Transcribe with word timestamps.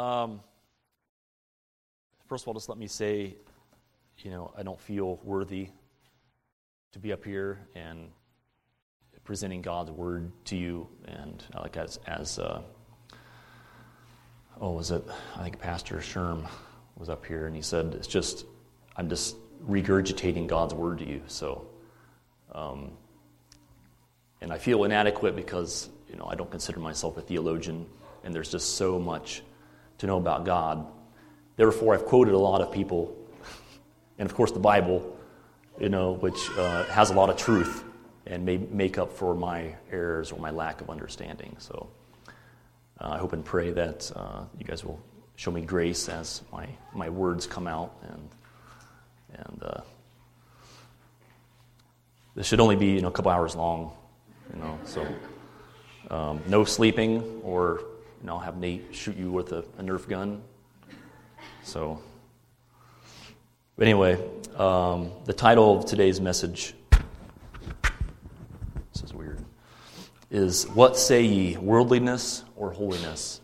Um, 0.00 0.40
first 2.26 2.44
of 2.44 2.48
all, 2.48 2.54
just 2.54 2.70
let 2.70 2.78
me 2.78 2.86
say, 2.86 3.34
you 4.20 4.30
know, 4.30 4.50
I 4.56 4.62
don't 4.62 4.80
feel 4.80 5.20
worthy 5.22 5.68
to 6.92 6.98
be 6.98 7.12
up 7.12 7.22
here 7.22 7.58
and 7.74 8.08
presenting 9.24 9.60
God's 9.60 9.90
word 9.90 10.32
to 10.46 10.56
you, 10.56 10.88
and 11.04 11.44
like 11.54 11.76
as 11.76 11.98
as 12.06 12.38
uh, 12.38 12.62
oh, 14.58 14.70
was 14.70 14.90
it? 14.90 15.04
I 15.36 15.42
think 15.42 15.58
Pastor 15.58 15.96
Sherm 15.96 16.48
was 16.96 17.10
up 17.10 17.26
here, 17.26 17.46
and 17.46 17.54
he 17.54 17.60
said 17.60 17.92
it's 17.94 18.08
just 18.08 18.46
I'm 18.96 19.10
just 19.10 19.36
regurgitating 19.68 20.46
God's 20.46 20.72
word 20.72 21.00
to 21.00 21.06
you. 21.06 21.20
So, 21.26 21.66
um, 22.52 22.92
and 24.40 24.50
I 24.50 24.56
feel 24.56 24.84
inadequate 24.84 25.36
because 25.36 25.90
you 26.08 26.16
know 26.16 26.24
I 26.24 26.36
don't 26.36 26.50
consider 26.50 26.80
myself 26.80 27.18
a 27.18 27.20
theologian, 27.20 27.84
and 28.24 28.34
there's 28.34 28.50
just 28.50 28.76
so 28.76 28.98
much 28.98 29.42
to 30.00 30.06
know 30.06 30.16
about 30.16 30.44
God. 30.44 30.86
Therefore, 31.56 31.94
I've 31.94 32.06
quoted 32.06 32.32
a 32.32 32.38
lot 32.38 32.62
of 32.62 32.72
people, 32.72 33.14
and 34.18 34.28
of 34.28 34.34
course 34.34 34.50
the 34.50 34.58
Bible, 34.58 35.16
you 35.78 35.90
know, 35.90 36.12
which 36.12 36.50
uh, 36.56 36.84
has 36.84 37.10
a 37.10 37.14
lot 37.14 37.28
of 37.28 37.36
truth 37.36 37.84
and 38.26 38.44
may 38.44 38.56
make 38.56 38.96
up 38.96 39.12
for 39.12 39.34
my 39.34 39.74
errors 39.92 40.32
or 40.32 40.40
my 40.40 40.50
lack 40.50 40.80
of 40.80 40.88
understanding. 40.88 41.54
So, 41.58 41.90
uh, 42.98 43.10
I 43.10 43.18
hope 43.18 43.34
and 43.34 43.44
pray 43.44 43.72
that 43.72 44.10
uh, 44.16 44.44
you 44.58 44.64
guys 44.64 44.84
will 44.84 45.00
show 45.36 45.50
me 45.50 45.60
grace 45.60 46.08
as 46.08 46.42
my 46.52 46.66
my 46.94 47.08
words 47.08 47.46
come 47.46 47.66
out 47.66 47.94
and 48.10 48.28
and 49.34 49.62
uh, 49.62 49.80
this 52.34 52.46
should 52.46 52.60
only 52.60 52.76
be 52.76 52.92
you 52.92 53.02
know, 53.02 53.08
a 53.08 53.12
couple 53.12 53.30
hours 53.30 53.54
long, 53.54 53.92
you 54.54 54.60
know. 54.60 54.78
So 54.84 55.06
um, 56.10 56.40
no 56.46 56.64
sleeping, 56.64 57.40
or 57.42 57.82
you 58.20 58.26
know, 58.26 58.38
have 58.38 58.58
Nate 58.58 58.94
shoot 58.94 59.16
you 59.16 59.30
with 59.30 59.52
a, 59.52 59.64
a 59.78 59.82
Nerf 59.82 60.06
gun. 60.08 60.42
So, 61.62 62.02
but 63.76 63.84
anyway, 63.84 64.18
um, 64.56 65.12
the 65.24 65.32
title 65.32 65.78
of 65.78 65.86
today's 65.86 66.20
message. 66.20 66.74
This 68.92 69.04
is 69.04 69.14
weird. 69.14 69.42
Is 70.30 70.68
what 70.68 70.98
say 70.98 71.22
ye, 71.22 71.56
worldliness 71.56 72.44
or 72.56 72.72
holiness? 72.72 73.40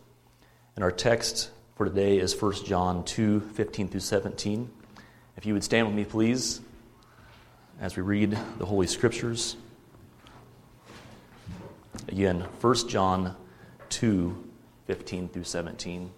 And 0.74 0.84
our 0.84 0.92
text 0.92 1.50
for 1.76 1.86
today 1.86 2.18
is 2.18 2.40
1 2.40 2.64
John 2.64 3.02
2 3.04 3.40
15 3.40 3.88
through 3.88 4.00
17. 4.00 4.70
If 5.38 5.46
you 5.46 5.54
would 5.54 5.64
stand 5.64 5.86
with 5.86 5.96
me, 5.96 6.04
please, 6.04 6.60
as 7.80 7.96
we 7.96 8.02
read 8.02 8.36
the 8.58 8.66
Holy 8.66 8.86
Scriptures. 8.86 9.56
Again, 12.08 12.40
1 12.60 12.88
John 12.88 13.34
2 13.88 14.45
15 14.86 15.28
through 15.28 15.44
17. 15.44 16.10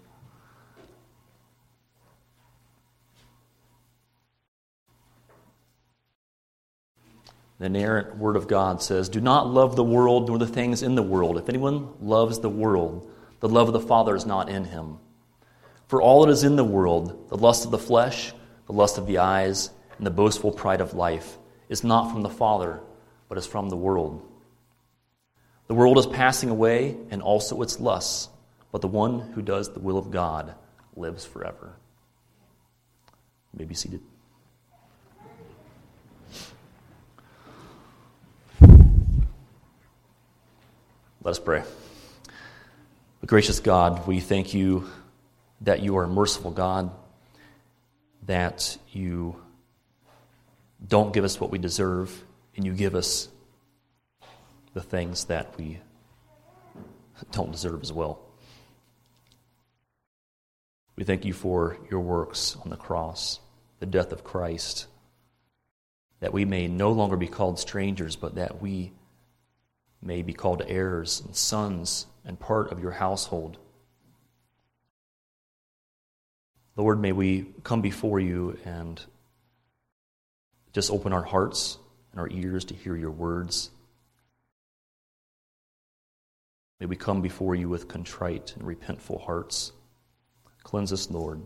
The 7.59 7.65
inerrant 7.65 8.17
Word 8.17 8.37
of 8.37 8.47
God 8.47 8.81
says, 8.81 9.09
Do 9.09 9.19
not 9.19 9.49
love 9.49 9.75
the 9.75 9.83
world 9.83 10.29
nor 10.29 10.37
the 10.37 10.47
things 10.47 10.81
in 10.81 10.95
the 10.95 11.03
world. 11.03 11.37
If 11.37 11.49
anyone 11.49 11.89
loves 12.01 12.39
the 12.39 12.49
world, 12.49 13.11
the 13.41 13.49
love 13.49 13.67
of 13.67 13.73
the 13.73 13.79
Father 13.81 14.15
is 14.15 14.25
not 14.25 14.49
in 14.49 14.63
him. 14.63 14.97
For 15.87 16.01
all 16.01 16.25
that 16.25 16.31
is 16.31 16.43
in 16.43 16.55
the 16.55 16.63
world, 16.63 17.29
the 17.29 17.37
lust 17.37 17.65
of 17.65 17.71
the 17.71 17.77
flesh, 17.77 18.31
the 18.67 18.73
lust 18.73 18.97
of 18.97 19.07
the 19.07 19.17
eyes, 19.17 19.71
and 19.97 20.07
the 20.07 20.11
boastful 20.11 20.51
pride 20.51 20.79
of 20.79 20.93
life 20.93 21.37
is 21.67 21.83
not 21.83 22.11
from 22.11 22.21
the 22.21 22.29
Father, 22.29 22.79
but 23.27 23.37
is 23.37 23.45
from 23.45 23.69
the 23.69 23.75
world. 23.75 24.25
The 25.67 25.73
world 25.73 25.97
is 25.97 26.07
passing 26.07 26.49
away, 26.49 26.95
and 27.09 27.21
also 27.21 27.61
its 27.61 27.79
lusts, 27.79 28.29
but 28.71 28.81
the 28.81 28.87
one 28.87 29.19
who 29.19 29.41
does 29.41 29.73
the 29.73 29.79
will 29.79 29.97
of 29.97 30.11
God 30.11 30.55
lives 30.95 31.25
forever. 31.25 31.73
You 33.53 33.59
may 33.59 33.65
be 33.65 33.75
seated. 33.75 34.01
Let 41.21 41.31
us 41.31 41.39
pray. 41.39 41.63
Gracious 43.25 43.59
God, 43.59 44.07
we 44.07 44.19
thank 44.19 44.53
you 44.53 44.89
that 45.61 45.81
you 45.81 45.97
are 45.97 46.05
a 46.05 46.07
merciful 46.07 46.51
God 46.51 46.91
that 48.25 48.77
you 48.91 49.35
don't 50.87 51.13
give 51.13 51.23
us 51.23 51.39
what 51.39 51.51
we 51.51 51.57
deserve, 51.57 52.23
and 52.55 52.65
you 52.65 52.73
give 52.73 52.95
us 52.95 53.27
the 54.73 54.81
things 54.81 55.25
that 55.25 55.57
we 55.57 55.79
don't 57.31 57.51
deserve 57.51 57.81
as 57.81 57.91
well. 57.91 58.19
We 60.99 61.05
thank 61.05 61.23
you 61.23 61.31
for 61.31 61.77
your 61.89 62.01
works 62.01 62.57
on 62.61 62.69
the 62.69 62.75
cross, 62.75 63.39
the 63.79 63.85
death 63.85 64.11
of 64.11 64.25
Christ, 64.25 64.87
that 66.19 66.33
we 66.33 66.43
may 66.43 66.67
no 66.67 66.91
longer 66.91 67.15
be 67.15 67.29
called 67.29 67.57
strangers, 67.57 68.17
but 68.17 68.35
that 68.35 68.61
we 68.61 68.91
may 70.01 70.23
be 70.23 70.33
called 70.33 70.61
heirs 70.67 71.21
and 71.25 71.33
sons 71.33 72.05
and 72.25 72.37
part 72.37 72.73
of 72.73 72.81
your 72.81 72.91
household. 72.91 73.57
Lord, 76.75 76.99
may 76.99 77.13
we 77.13 77.45
come 77.63 77.79
before 77.79 78.19
you 78.19 78.59
and 78.65 79.01
just 80.73 80.91
open 80.91 81.13
our 81.13 81.23
hearts 81.23 81.77
and 82.11 82.19
our 82.19 82.29
ears 82.29 82.65
to 82.65 82.73
hear 82.73 82.97
your 82.97 83.11
words. 83.11 83.71
May 86.81 86.87
we 86.87 86.97
come 86.97 87.21
before 87.21 87.55
you 87.55 87.69
with 87.69 87.87
contrite 87.87 88.53
and 88.57 88.67
repentful 88.67 89.23
hearts. 89.23 89.71
Cleanse 90.63 90.93
us, 90.93 91.09
Lord. 91.09 91.41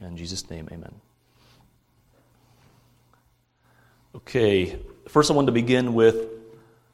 In 0.00 0.16
Jesus' 0.16 0.50
name, 0.50 0.68
amen. 0.72 0.94
Okay, 4.16 4.78
first 5.08 5.30
I 5.30 5.34
want 5.34 5.46
to 5.46 5.52
begin 5.52 5.94
with 5.94 6.28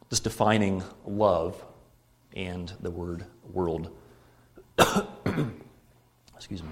just 0.09 0.25
defining 0.25 0.83
love 1.07 1.63
and 2.35 2.73
the 2.81 2.91
word 2.91 3.25
world. 3.53 3.91
Excuse 6.37 6.63
me. 6.63 6.71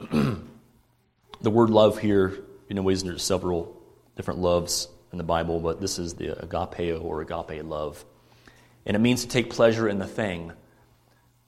the 1.40 1.50
word 1.50 1.70
love 1.70 1.98
here, 1.98 2.44
you 2.68 2.74
know, 2.74 2.82
ways 2.82 3.02
there's 3.02 3.22
several 3.22 3.80
different 4.16 4.40
loves 4.40 4.88
in 5.12 5.18
the 5.18 5.24
Bible, 5.24 5.60
but 5.60 5.80
this 5.80 5.98
is 5.98 6.14
the 6.14 6.28
agapeo 6.28 7.02
or 7.02 7.20
agape 7.20 7.64
love. 7.64 8.04
And 8.86 8.94
it 8.94 9.00
means 9.00 9.22
to 9.22 9.28
take 9.28 9.50
pleasure 9.50 9.88
in 9.88 9.98
the 9.98 10.06
thing, 10.06 10.52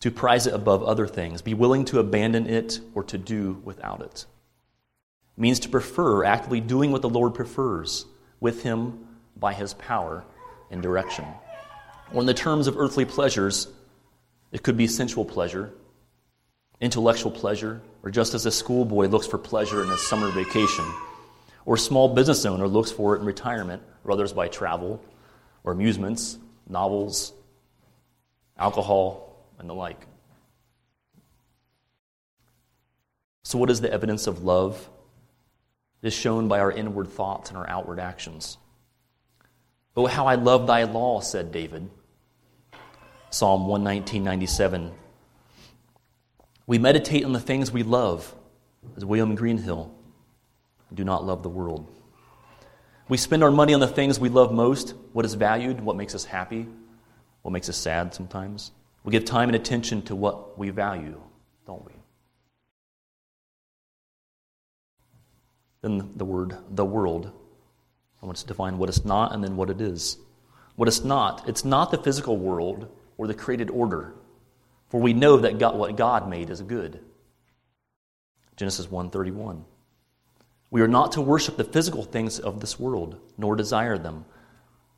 to 0.00 0.10
prize 0.10 0.46
it 0.46 0.54
above 0.54 0.82
other 0.82 1.06
things, 1.06 1.40
be 1.40 1.54
willing 1.54 1.84
to 1.86 2.00
abandon 2.00 2.46
it 2.48 2.80
or 2.94 3.04
to 3.04 3.16
do 3.16 3.62
without 3.64 4.00
it. 4.02 4.26
It 5.36 5.40
means 5.40 5.60
to 5.60 5.68
prefer, 5.68 6.24
actively 6.24 6.60
doing 6.60 6.90
what 6.90 7.02
the 7.02 7.08
Lord 7.08 7.34
prefers 7.34 8.06
with 8.40 8.62
Him 8.64 9.06
by 9.36 9.54
His 9.54 9.74
power 9.74 10.24
and 10.70 10.82
direction. 10.82 11.24
Or 12.12 12.20
in 12.20 12.26
the 12.26 12.34
terms 12.34 12.66
of 12.66 12.76
earthly 12.76 13.04
pleasures, 13.04 13.68
it 14.50 14.62
could 14.62 14.76
be 14.76 14.88
sensual 14.88 15.24
pleasure, 15.24 15.72
intellectual 16.80 17.30
pleasure, 17.30 17.82
or 18.02 18.10
just 18.10 18.34
as 18.34 18.46
a 18.46 18.50
schoolboy 18.50 19.06
looks 19.06 19.26
for 19.26 19.38
pleasure 19.38 19.82
in 19.84 19.90
a 19.90 19.96
summer 19.96 20.30
vacation, 20.30 20.84
or 21.66 21.76
a 21.76 21.78
small 21.78 22.14
business 22.14 22.44
owner 22.46 22.66
looks 22.66 22.90
for 22.90 23.14
it 23.14 23.20
in 23.20 23.26
retirement, 23.26 23.82
or 24.04 24.10
others 24.10 24.32
by 24.32 24.48
travel, 24.48 25.00
or 25.64 25.72
amusements, 25.72 26.38
novels, 26.68 27.32
alcohol, 28.58 29.36
and 29.58 29.68
the 29.68 29.74
like. 29.74 30.06
So, 33.42 33.58
what 33.58 33.70
is 33.70 33.80
the 33.80 33.92
evidence 33.92 34.26
of 34.26 34.44
love? 34.44 34.88
It 36.02 36.08
is 36.08 36.14
shown 36.14 36.48
by 36.48 36.60
our 36.60 36.70
inward 36.70 37.08
thoughts 37.08 37.50
and 37.50 37.58
our 37.58 37.68
outward 37.68 37.98
actions. 37.98 38.58
Oh, 39.96 40.06
how 40.06 40.26
I 40.26 40.36
love 40.36 40.66
thy 40.66 40.84
law, 40.84 41.20
said 41.20 41.50
David. 41.50 41.90
Psalm 43.30 43.66
119.97 43.66 44.92
we 46.68 46.76
meditate 46.76 47.24
on 47.24 47.32
the 47.32 47.40
things 47.40 47.72
we 47.72 47.82
love, 47.82 48.34
as 48.94 49.02
William 49.02 49.34
Greenhill, 49.34 49.90
do 50.92 51.02
not 51.02 51.24
love 51.24 51.42
the 51.42 51.48
world. 51.48 51.90
We 53.08 53.16
spend 53.16 53.42
our 53.42 53.50
money 53.50 53.72
on 53.72 53.80
the 53.80 53.88
things 53.88 54.20
we 54.20 54.28
love 54.28 54.52
most, 54.52 54.94
what 55.12 55.24
is 55.24 55.34
valued, 55.34 55.80
what 55.80 55.96
makes 55.96 56.14
us 56.14 56.24
happy, 56.24 56.66
what 57.42 57.52
makes 57.52 57.68
us 57.68 57.76
sad 57.76 58.14
sometimes. 58.14 58.72
We 59.02 59.12
give 59.12 59.24
time 59.24 59.48
and 59.48 59.56
attention 59.56 60.02
to 60.02 60.14
what 60.14 60.58
we 60.58 60.70
value, 60.70 61.20
don't 61.66 61.84
we? 61.86 61.92
Then 65.80 66.12
the 66.16 66.24
word 66.24 66.56
the 66.70 66.84
world. 66.84 67.32
I 68.22 68.26
want 68.26 68.36
to 68.38 68.46
define 68.46 68.78
what 68.78 68.88
it's 68.88 69.04
not 69.04 69.32
and 69.32 69.42
then 69.42 69.56
what 69.56 69.70
it 69.70 69.80
is. 69.80 70.18
What 70.76 70.88
it's 70.88 71.04
not, 71.04 71.48
it's 71.48 71.64
not 71.64 71.90
the 71.90 71.98
physical 71.98 72.36
world 72.36 72.88
or 73.16 73.26
the 73.26 73.34
created 73.34 73.70
order. 73.70 74.12
For 74.90 75.00
we 75.00 75.12
know 75.12 75.38
that 75.38 75.58
God, 75.58 75.76
what 75.76 75.96
God 75.96 76.28
made 76.28 76.50
is 76.50 76.60
good. 76.60 77.00
Genesis 78.56 78.86
1:31. 78.86 79.64
We 80.70 80.82
are 80.82 80.88
not 80.88 81.12
to 81.12 81.22
worship 81.22 81.56
the 81.56 81.64
physical 81.64 82.02
things 82.02 82.38
of 82.38 82.60
this 82.60 82.78
world, 82.78 83.18
nor 83.38 83.56
desire 83.56 83.96
them 83.96 84.26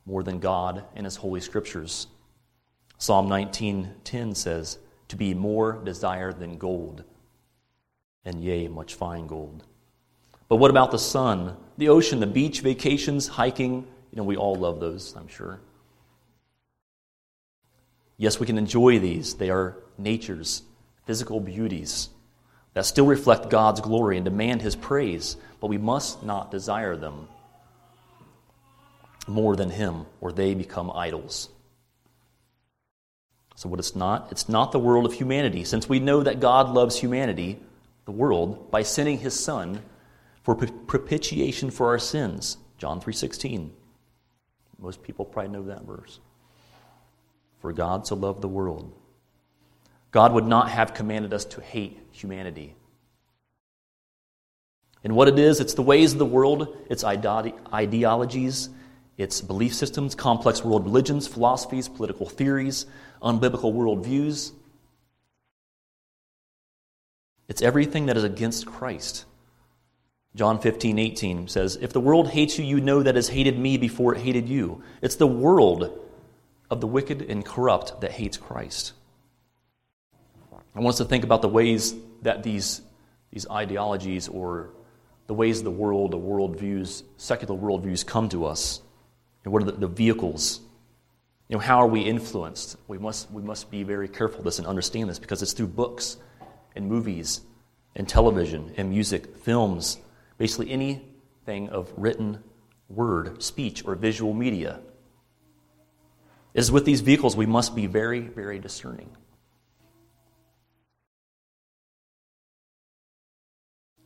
more 0.05 0.23
than 0.23 0.39
God 0.39 0.83
and 0.95 1.05
his 1.05 1.17
holy 1.17 1.39
scriptures. 1.39 2.07
Psalm 2.97 3.29
19:10 3.29 4.35
says, 4.35 4.79
"To 5.07 5.15
be 5.15 5.33
more 5.33 5.73
desired 5.83 6.39
than 6.39 6.57
gold, 6.57 7.03
and 8.25 8.43
yea, 8.43 8.67
much 8.67 8.95
fine 8.95 9.27
gold." 9.27 9.63
But 10.49 10.57
what 10.57 10.71
about 10.71 10.91
the 10.91 10.99
sun, 10.99 11.55
the 11.77 11.89
ocean, 11.89 12.19
the 12.19 12.27
beach, 12.27 12.59
vacations, 12.59 13.29
hiking? 13.29 13.87
You 14.11 14.17
know, 14.17 14.23
we 14.23 14.35
all 14.35 14.55
love 14.55 14.81
those, 14.81 15.15
I'm 15.15 15.29
sure. 15.29 15.61
Yes, 18.17 18.39
we 18.39 18.45
can 18.45 18.57
enjoy 18.57 18.99
these. 18.99 19.35
They 19.35 19.49
are 19.49 19.77
nature's 19.97 20.63
physical 21.05 21.39
beauties 21.39 22.09
that 22.73 22.85
still 22.85 23.05
reflect 23.05 23.49
God's 23.49 23.81
glory 23.81 24.17
and 24.17 24.25
demand 24.25 24.61
His 24.61 24.75
praise, 24.75 25.35
but 25.59 25.67
we 25.67 25.77
must 25.77 26.23
not 26.23 26.51
desire 26.51 26.95
them 26.95 27.27
more 29.27 29.55
than 29.55 29.69
Him, 29.69 30.05
or 30.19 30.31
they 30.31 30.53
become 30.53 30.91
idols. 30.93 31.49
So, 33.55 33.69
what 33.69 33.79
it's 33.79 33.95
not? 33.95 34.29
It's 34.31 34.49
not 34.49 34.71
the 34.71 34.79
world 34.79 35.05
of 35.05 35.13
humanity, 35.13 35.63
since 35.63 35.87
we 35.87 35.99
know 35.99 36.23
that 36.23 36.39
God 36.39 36.69
loves 36.69 36.99
humanity, 36.99 37.59
the 38.05 38.11
world, 38.11 38.71
by 38.71 38.83
sending 38.83 39.19
His 39.19 39.37
Son 39.39 39.81
for 40.43 40.55
propitiation 40.55 41.69
for 41.69 41.87
our 41.87 41.99
sins. 41.99 42.57
John 42.77 42.99
3:16. 42.99 43.71
Most 44.79 45.03
people 45.03 45.25
probably 45.25 45.51
know 45.51 45.63
that 45.63 45.83
verse. 45.83 46.19
For 47.59 47.71
God 47.71 48.07
so 48.07 48.15
loved 48.15 48.41
the 48.41 48.47
world 48.47 48.91
God 50.11 50.33
would 50.33 50.45
not 50.45 50.69
have 50.69 50.93
commanded 50.93 51.33
us 51.33 51.45
to 51.45 51.61
hate 51.61 51.97
humanity. 52.11 52.75
And 55.03 55.15
what 55.15 55.27
it 55.27 55.39
is, 55.39 55.59
it's 55.59 55.73
the 55.73 55.81
ways 55.81 56.13
of 56.13 56.19
the 56.19 56.25
world, 56.25 56.77
its 56.89 57.03
ideologies, 57.03 58.69
its 59.17 59.41
belief 59.41 59.73
systems, 59.73 60.13
complex 60.13 60.63
world 60.63 60.85
religions, 60.85 61.27
philosophies, 61.27 61.87
political 61.87 62.27
theories, 62.27 62.85
unbiblical 63.21 63.73
worldviews. 63.73 64.51
It's 67.47 67.61
everything 67.61 68.05
that 68.05 68.17
is 68.17 68.23
against 68.23 68.65
Christ. 68.65 69.25
John 70.35 70.59
15, 70.61 70.97
18 70.99 71.47
says, 71.47 71.77
If 71.81 71.93
the 71.93 71.99
world 71.99 72.29
hates 72.29 72.57
you, 72.57 72.63
you 72.63 72.79
know 72.79 73.03
that 73.03 73.11
it 73.11 73.15
has 73.15 73.29
hated 73.29 73.57
me 73.59 73.77
before 73.77 74.15
it 74.15 74.21
hated 74.21 74.47
you. 74.47 74.83
It's 75.01 75.15
the 75.15 75.27
world 75.27 75.99
of 76.69 76.79
the 76.79 76.87
wicked 76.87 77.23
and 77.23 77.45
corrupt 77.45 77.99
that 78.01 78.11
hates 78.11 78.37
Christ. 78.37 78.93
I 80.75 80.79
want 80.79 80.93
us 80.93 80.97
to 80.99 81.05
think 81.05 81.23
about 81.23 81.41
the 81.41 81.49
ways 81.49 81.93
that 82.21 82.43
these, 82.43 82.81
these 83.31 83.47
ideologies 83.49 84.27
or 84.27 84.71
the 85.27 85.33
ways 85.33 85.63
the 85.63 85.71
world, 85.71 86.11
the 86.11 86.17
worldviews, 86.17 87.03
secular 87.17 87.55
worldviews 87.55 88.05
come 88.05 88.29
to 88.29 88.45
us. 88.45 88.81
And 89.43 89.51
what 89.51 89.63
are 89.63 89.65
the, 89.65 89.73
the 89.73 89.87
vehicles? 89.87 90.61
You 91.49 91.57
know, 91.57 91.59
how 91.59 91.81
are 91.81 91.87
we 91.87 92.01
influenced? 92.01 92.77
We 92.87 92.97
must, 92.97 93.29
we 93.31 93.41
must 93.41 93.69
be 93.69 93.83
very 93.83 94.07
careful 94.07 94.43
this 94.43 94.59
and 94.59 94.67
understand 94.67 95.09
this 95.09 95.19
because 95.19 95.41
it's 95.41 95.53
through 95.53 95.67
books 95.67 96.17
and 96.75 96.87
movies 96.87 97.41
and 97.95 98.07
television 98.07 98.73
and 98.77 98.89
music, 98.89 99.37
films, 99.37 99.97
basically 100.37 100.71
anything 100.71 101.69
of 101.69 101.91
written 101.97 102.41
word, 102.87 103.43
speech, 103.43 103.85
or 103.85 103.95
visual 103.95 104.33
media. 104.33 104.79
It 106.53 106.59
is 106.59 106.71
with 106.71 106.85
these 106.85 107.01
vehicles 107.01 107.35
we 107.35 107.45
must 107.45 107.75
be 107.75 107.87
very, 107.87 108.19
very 108.19 108.59
discerning. 108.59 109.15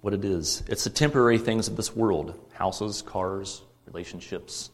What 0.05 0.13
it 0.13 0.23
is. 0.23 0.61
It's 0.67 0.83
the 0.83 0.91
temporary 0.91 1.39
things 1.39 1.67
of 1.67 1.75
this 1.75 1.95
world 1.95 2.39
houses, 2.53 3.01
cars, 3.01 3.63
relationships, 3.87 4.69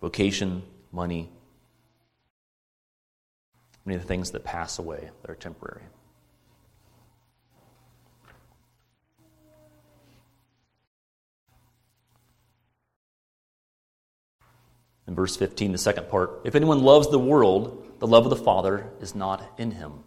vocation, 0.00 0.62
money. 0.90 1.28
Many 3.84 3.96
of 3.96 4.00
the 4.00 4.08
things 4.08 4.30
that 4.30 4.44
pass 4.44 4.78
away 4.78 5.10
that 5.20 5.30
are 5.30 5.34
temporary. 5.34 5.82
In 15.06 15.14
verse 15.14 15.36
15, 15.36 15.72
the 15.72 15.78
second 15.78 16.08
part, 16.08 16.40
if 16.44 16.54
anyone 16.54 16.80
loves 16.80 17.10
the 17.10 17.18
world, 17.18 17.86
the 17.98 18.06
love 18.06 18.24
of 18.24 18.30
the 18.30 18.36
Father 18.36 18.88
is 19.02 19.14
not 19.14 19.46
in 19.58 19.72
him. 19.72 20.04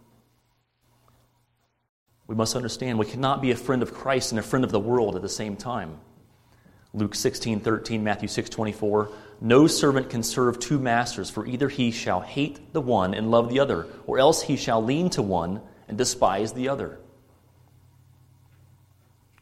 We 2.32 2.36
must 2.36 2.56
understand 2.56 2.98
we 2.98 3.04
cannot 3.04 3.42
be 3.42 3.50
a 3.50 3.56
friend 3.56 3.82
of 3.82 3.92
Christ 3.92 4.32
and 4.32 4.38
a 4.38 4.42
friend 4.42 4.64
of 4.64 4.72
the 4.72 4.80
world 4.80 5.16
at 5.16 5.20
the 5.20 5.28
same 5.28 5.54
time. 5.54 5.98
Luke 6.94 7.14
16, 7.14 7.60
13, 7.60 8.02
Matthew 8.02 8.26
6, 8.26 8.48
24. 8.48 9.10
No 9.42 9.66
servant 9.66 10.08
can 10.08 10.22
serve 10.22 10.58
two 10.58 10.78
masters, 10.78 11.28
for 11.28 11.44
either 11.44 11.68
he 11.68 11.90
shall 11.90 12.22
hate 12.22 12.72
the 12.72 12.80
one 12.80 13.12
and 13.12 13.30
love 13.30 13.50
the 13.50 13.60
other, 13.60 13.86
or 14.06 14.18
else 14.18 14.40
he 14.40 14.56
shall 14.56 14.82
lean 14.82 15.10
to 15.10 15.20
one 15.20 15.60
and 15.88 15.98
despise 15.98 16.54
the 16.54 16.70
other. 16.70 16.98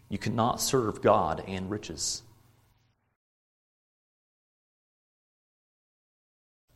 You 0.09 0.19
cannot 0.19 0.61
serve 0.61 1.01
God 1.01 1.45
and 1.47 1.71
riches. 1.71 2.25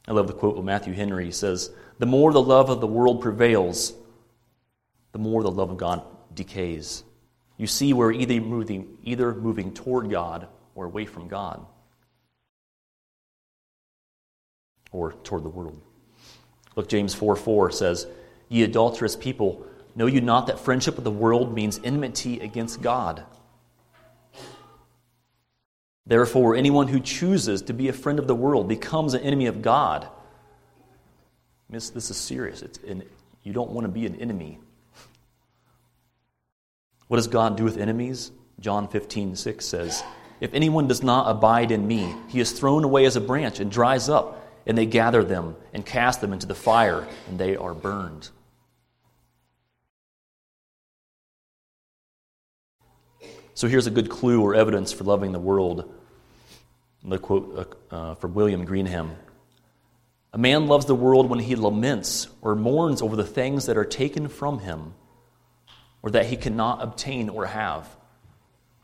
I 0.06 0.12
love 0.12 0.28
the 0.28 0.32
quote 0.32 0.58
of 0.58 0.64
Matthew 0.64 0.94
Henry. 0.94 1.24
He 1.24 1.32
says, 1.32 1.72
The 1.98 2.06
more 2.06 2.32
the 2.32 2.40
love 2.40 2.70
of 2.70 2.80
the 2.80 2.86
world 2.86 3.20
prevails, 3.20 3.94
the 5.14 5.18
more 5.20 5.44
the 5.44 5.50
love 5.50 5.70
of 5.70 5.76
God 5.76 6.02
decays. 6.34 7.04
You 7.56 7.68
see, 7.68 7.92
we're 7.92 8.10
either 8.10 8.40
moving, 8.40 8.98
either 9.04 9.32
moving 9.32 9.72
toward 9.72 10.10
God 10.10 10.48
or 10.74 10.86
away 10.86 11.06
from 11.06 11.28
God, 11.28 11.64
or 14.90 15.12
toward 15.12 15.44
the 15.44 15.48
world. 15.48 15.80
Look, 16.74 16.88
James 16.88 17.14
4 17.14 17.36
4 17.36 17.70
says, 17.70 18.08
Ye 18.48 18.64
adulterous 18.64 19.14
people, 19.14 19.64
know 19.94 20.06
you 20.06 20.20
not 20.20 20.48
that 20.48 20.58
friendship 20.58 20.96
with 20.96 21.04
the 21.04 21.12
world 21.12 21.54
means 21.54 21.78
enmity 21.84 22.40
against 22.40 22.82
God? 22.82 23.22
Therefore, 26.06 26.56
anyone 26.56 26.88
who 26.88 26.98
chooses 26.98 27.62
to 27.62 27.72
be 27.72 27.86
a 27.86 27.92
friend 27.92 28.18
of 28.18 28.26
the 28.26 28.34
world 28.34 28.66
becomes 28.66 29.14
an 29.14 29.20
enemy 29.22 29.46
of 29.46 29.62
God. 29.62 30.08
This, 31.70 31.90
this 31.90 32.10
is 32.10 32.16
serious. 32.16 32.62
It's, 32.62 32.80
you 33.44 33.52
don't 33.52 33.70
want 33.70 33.84
to 33.84 33.92
be 33.92 34.06
an 34.06 34.16
enemy 34.16 34.58
what 37.08 37.18
does 37.18 37.28
God 37.28 37.56
do 37.56 37.64
with 37.64 37.76
enemies? 37.76 38.32
John 38.60 38.88
15, 38.88 39.36
6 39.36 39.64
says, 39.64 40.02
If 40.40 40.54
anyone 40.54 40.88
does 40.88 41.02
not 41.02 41.30
abide 41.30 41.70
in 41.70 41.86
me, 41.86 42.14
he 42.28 42.40
is 42.40 42.52
thrown 42.52 42.84
away 42.84 43.04
as 43.04 43.16
a 43.16 43.20
branch 43.20 43.60
and 43.60 43.70
dries 43.70 44.08
up, 44.08 44.50
and 44.66 44.78
they 44.78 44.86
gather 44.86 45.22
them 45.22 45.56
and 45.72 45.84
cast 45.84 46.20
them 46.20 46.32
into 46.32 46.46
the 46.46 46.54
fire, 46.54 47.06
and 47.28 47.38
they 47.38 47.56
are 47.56 47.74
burned. 47.74 48.30
So 53.52 53.68
here's 53.68 53.86
a 53.86 53.90
good 53.90 54.08
clue 54.08 54.42
or 54.42 54.54
evidence 54.54 54.92
for 54.92 55.04
loving 55.04 55.32
the 55.32 55.38
world. 55.38 55.92
The 57.04 57.18
quote 57.18 57.78
uh, 57.92 57.94
uh 57.94 58.14
from 58.14 58.34
William 58.34 58.64
Greenham 58.64 59.14
A 60.32 60.38
man 60.38 60.66
loves 60.66 60.86
the 60.86 60.94
world 60.94 61.28
when 61.28 61.38
he 61.38 61.54
laments 61.54 62.28
or 62.40 62.56
mourns 62.56 63.02
over 63.02 63.14
the 63.14 63.24
things 63.24 63.66
that 63.66 63.76
are 63.76 63.84
taken 63.84 64.28
from 64.28 64.60
him 64.60 64.94
or 66.04 66.10
that 66.10 66.26
he 66.26 66.36
cannot 66.36 66.82
obtain 66.82 67.30
or 67.30 67.46
have. 67.46 67.88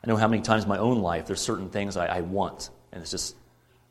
I 0.03 0.07
know 0.07 0.15
how 0.15 0.27
many 0.27 0.41
times 0.41 0.63
in 0.63 0.69
my 0.69 0.79
own 0.79 1.03
life 1.03 1.27
there's 1.27 1.39
certain 1.39 1.69
things 1.69 1.95
I, 1.95 2.07
I 2.07 2.21
want, 2.21 2.71
and 2.91 2.99
it's 2.99 3.11
just 3.11 3.35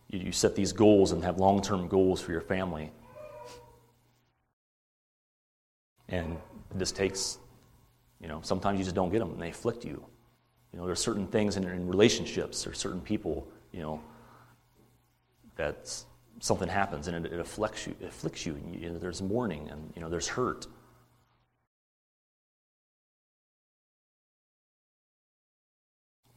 you, 0.09 0.19
you 0.19 0.33
set 0.33 0.57
these 0.57 0.73
goals 0.73 1.13
and 1.13 1.23
have 1.23 1.39
long 1.39 1.63
term 1.63 1.87
goals 1.87 2.21
for 2.21 2.33
your 2.33 2.41
family. 2.41 2.91
And 6.09 6.39
this 6.75 6.91
takes, 6.91 7.39
you 8.21 8.27
know, 8.27 8.41
sometimes 8.43 8.81
you 8.81 8.85
just 8.85 8.97
don't 8.97 9.13
get 9.13 9.21
them 9.21 9.31
and 9.31 9.41
they 9.41 9.51
afflict 9.51 9.85
you. 9.85 10.05
You 10.73 10.81
know, 10.81 10.87
there's 10.87 10.99
certain 10.99 11.29
things 11.29 11.57
in, 11.57 11.63
in 11.63 11.87
relationships 11.87 12.67
or 12.67 12.75
certain 12.75 13.01
people, 13.01 13.47
you 13.71 13.81
know, 13.81 14.01
that 15.55 15.95
something 16.41 16.69
happens 16.69 17.07
and 17.07 17.25
it, 17.25 17.33
it 17.33 17.39
afflicts 17.39 17.87
you. 17.87 17.95
Afflicts 18.05 18.45
you, 18.45 18.55
and 18.55 18.75
you 18.75 18.91
know, 18.91 18.99
there's 18.99 19.23
mourning 19.23 19.69
and 19.71 19.93
you 19.95 20.03
know 20.03 20.09
there's 20.09 20.27
hurt. 20.27 20.67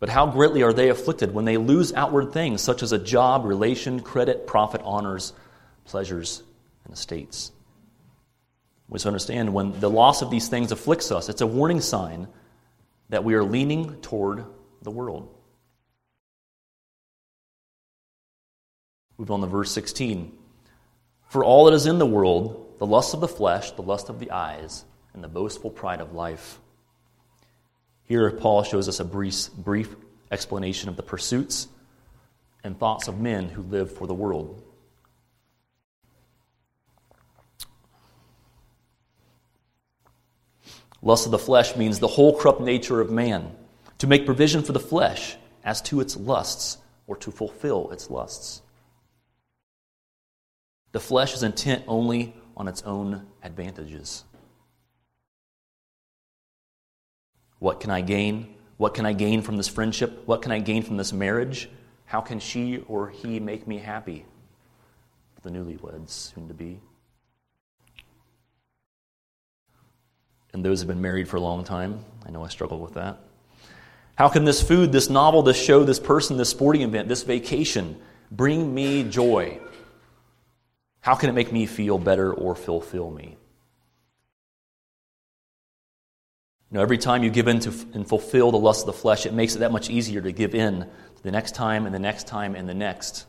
But 0.03 0.09
how 0.09 0.27
greatly 0.27 0.63
are 0.63 0.73
they 0.73 0.89
afflicted 0.89 1.33
when 1.33 1.45
they 1.45 1.55
lose 1.55 1.93
outward 1.93 2.33
things 2.33 2.61
such 2.61 2.83
as 2.83 2.91
a 2.91 2.97
job, 2.97 3.45
relation, 3.45 4.01
credit, 4.01 4.45
profit, 4.45 4.81
honors, 4.83 5.31
pleasures, 5.85 6.43
and 6.83 6.93
estates? 6.93 7.53
We 8.89 8.95
must 8.95 9.05
understand 9.05 9.53
when 9.53 9.79
the 9.79 9.89
loss 9.89 10.21
of 10.21 10.29
these 10.29 10.49
things 10.49 10.73
afflicts 10.73 11.09
us, 11.09 11.29
it's 11.29 11.39
a 11.39 11.47
warning 11.47 11.79
sign 11.79 12.27
that 13.07 13.23
we 13.23 13.33
are 13.35 13.45
leaning 13.45 13.95
toward 14.01 14.43
the 14.81 14.91
world. 14.91 15.33
Move 19.17 19.31
on 19.31 19.39
to 19.39 19.47
verse 19.47 19.71
16. 19.71 20.37
For 21.29 21.45
all 21.45 21.63
that 21.63 21.73
is 21.73 21.85
in 21.85 21.97
the 21.97 22.05
world, 22.05 22.75
the 22.77 22.85
lust 22.85 23.13
of 23.13 23.21
the 23.21 23.29
flesh, 23.29 23.71
the 23.71 23.81
lust 23.83 24.09
of 24.09 24.19
the 24.19 24.31
eyes, 24.31 24.83
and 25.13 25.23
the 25.23 25.29
boastful 25.29 25.71
pride 25.71 26.01
of 26.01 26.11
life 26.11 26.59
here, 28.13 28.29
Paul 28.29 28.61
shows 28.61 28.87
us 28.87 28.99
a 28.99 29.05
brief, 29.05 29.51
brief 29.53 29.95
explanation 30.29 30.87
of 30.87 30.95
the 30.95 31.01
pursuits 31.01 31.67
and 32.63 32.77
thoughts 32.77 33.07
of 33.07 33.19
men 33.19 33.49
who 33.49 33.63
live 33.63 33.91
for 33.91 34.05
the 34.05 34.13
world. 34.13 34.61
Lust 41.01 41.25
of 41.25 41.31
the 41.31 41.39
flesh 41.39 41.75
means 41.75 41.97
the 41.97 42.07
whole 42.07 42.37
corrupt 42.37 42.61
nature 42.61 43.01
of 43.01 43.09
man, 43.09 43.51
to 43.97 44.05
make 44.05 44.27
provision 44.27 44.61
for 44.61 44.73
the 44.73 44.79
flesh 44.79 45.35
as 45.63 45.81
to 45.81 45.99
its 45.99 46.15
lusts 46.15 46.77
or 47.07 47.17
to 47.17 47.31
fulfill 47.31 47.89
its 47.89 48.11
lusts. 48.11 48.61
The 50.91 50.99
flesh 50.99 51.33
is 51.33 51.41
intent 51.41 51.83
only 51.87 52.35
on 52.55 52.67
its 52.67 52.83
own 52.83 53.25
advantages. 53.41 54.23
What 57.63 57.79
can 57.79 57.91
I 57.91 58.01
gain? 58.01 58.55
What 58.75 58.93
can 58.93 59.05
I 59.05 59.13
gain 59.13 59.41
from 59.41 59.55
this 59.55 59.69
friendship? 59.69 60.23
What 60.25 60.41
can 60.41 60.51
I 60.51 60.59
gain 60.59 60.83
from 60.83 60.97
this 60.97 61.13
marriage? 61.13 61.69
How 62.03 62.19
can 62.19 62.41
she 62.41 62.79
or 62.89 63.07
he 63.07 63.39
make 63.39 63.65
me 63.65 63.77
happy? 63.77 64.25
The 65.43 65.49
newlyweds, 65.49 66.09
soon 66.09 66.49
to 66.49 66.53
be. 66.53 66.81
And 70.51 70.65
those 70.65 70.81
have 70.81 70.89
been 70.89 71.01
married 71.01 71.29
for 71.29 71.37
a 71.37 71.39
long 71.39 71.63
time. 71.63 72.03
I 72.25 72.31
know 72.31 72.43
I 72.43 72.49
struggle 72.49 72.79
with 72.79 72.95
that. 72.95 73.19
How 74.15 74.27
can 74.27 74.43
this 74.43 74.61
food, 74.61 74.91
this 74.91 75.09
novel, 75.09 75.41
this 75.41 75.55
show, 75.55 75.85
this 75.85 76.01
person, 76.01 76.35
this 76.35 76.49
sporting 76.49 76.81
event, 76.81 77.07
this 77.07 77.23
vacation 77.23 77.95
bring 78.29 78.75
me 78.75 79.05
joy? 79.05 79.57
How 80.99 81.15
can 81.15 81.29
it 81.29 81.33
make 81.33 81.53
me 81.53 81.65
feel 81.65 81.97
better 81.97 82.33
or 82.33 82.55
fulfill 82.55 83.09
me? 83.09 83.37
Know, 86.73 86.81
every 86.81 86.97
time 86.97 87.21
you 87.23 87.29
give 87.29 87.47
in 87.47 87.59
to 87.61 87.69
and 87.93 88.07
fulfill 88.07 88.49
the 88.49 88.57
lust 88.57 88.81
of 88.81 88.87
the 88.87 88.99
flesh, 88.99 89.27
it 89.27 89.33
makes 89.33 89.55
it 89.55 89.59
that 89.59 89.71
much 89.71 89.91
easier 89.91 90.21
to 90.21 90.31
give 90.31 90.55
in 90.55 90.89
the 91.21 91.31
next 91.31 91.53
time 91.53 91.85
and 91.85 91.93
the 91.93 91.99
next 91.99 92.25
time 92.25 92.55
and 92.55 92.67
the 92.67 92.73
next. 92.73 93.27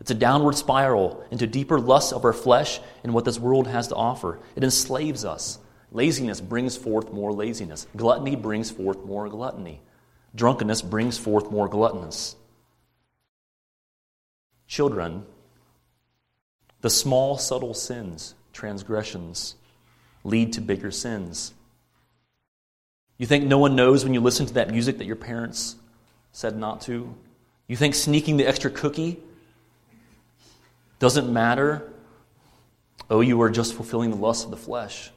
It's 0.00 0.12
a 0.12 0.14
downward 0.14 0.54
spiral 0.54 1.24
into 1.32 1.48
deeper 1.48 1.80
lusts 1.80 2.12
of 2.12 2.24
our 2.24 2.32
flesh 2.32 2.80
and 3.02 3.12
what 3.12 3.24
this 3.24 3.40
world 3.40 3.66
has 3.66 3.88
to 3.88 3.96
offer. 3.96 4.38
It 4.54 4.62
enslaves 4.62 5.24
us. 5.24 5.58
Laziness 5.90 6.40
brings 6.40 6.76
forth 6.76 7.12
more 7.12 7.32
laziness. 7.32 7.88
Gluttony 7.96 8.36
brings 8.36 8.70
forth 8.70 9.04
more 9.04 9.28
gluttony. 9.28 9.80
Drunkenness 10.36 10.80
brings 10.80 11.18
forth 11.18 11.50
more 11.50 11.68
gluttonous. 11.68 12.36
Children, 14.68 15.26
the 16.82 16.88
small, 16.88 17.36
subtle 17.36 17.74
sins, 17.74 18.36
transgressions, 18.52 19.56
lead 20.22 20.52
to 20.52 20.60
bigger 20.60 20.92
sins. 20.92 21.52
You 23.20 23.26
think 23.26 23.44
no 23.44 23.58
one 23.58 23.76
knows 23.76 24.02
when 24.02 24.14
you 24.14 24.20
listen 24.22 24.46
to 24.46 24.54
that 24.54 24.70
music 24.70 24.96
that 24.96 25.04
your 25.04 25.14
parents 25.14 25.76
said 26.32 26.56
not 26.56 26.80
to? 26.82 27.14
You 27.66 27.76
think 27.76 27.94
sneaking 27.94 28.38
the 28.38 28.46
extra 28.46 28.70
cookie 28.70 29.18
doesn't 30.98 31.30
matter? 31.30 31.92
Oh, 33.10 33.20
you 33.20 33.38
are 33.42 33.50
just 33.50 33.74
fulfilling 33.74 34.08
the 34.08 34.16
lust 34.16 34.46
of 34.46 34.50
the 34.50 34.56
flesh. 34.56 35.10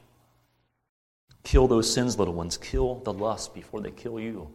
Kill 1.45 1.69
those 1.69 1.93
sins, 1.93 2.19
little 2.19 2.33
ones. 2.33 2.57
Kill 2.57 2.95
the 2.95 3.13
lust 3.13 3.53
before 3.53 3.79
they 3.79 3.91
kill 3.91 4.19
you. 4.19 4.50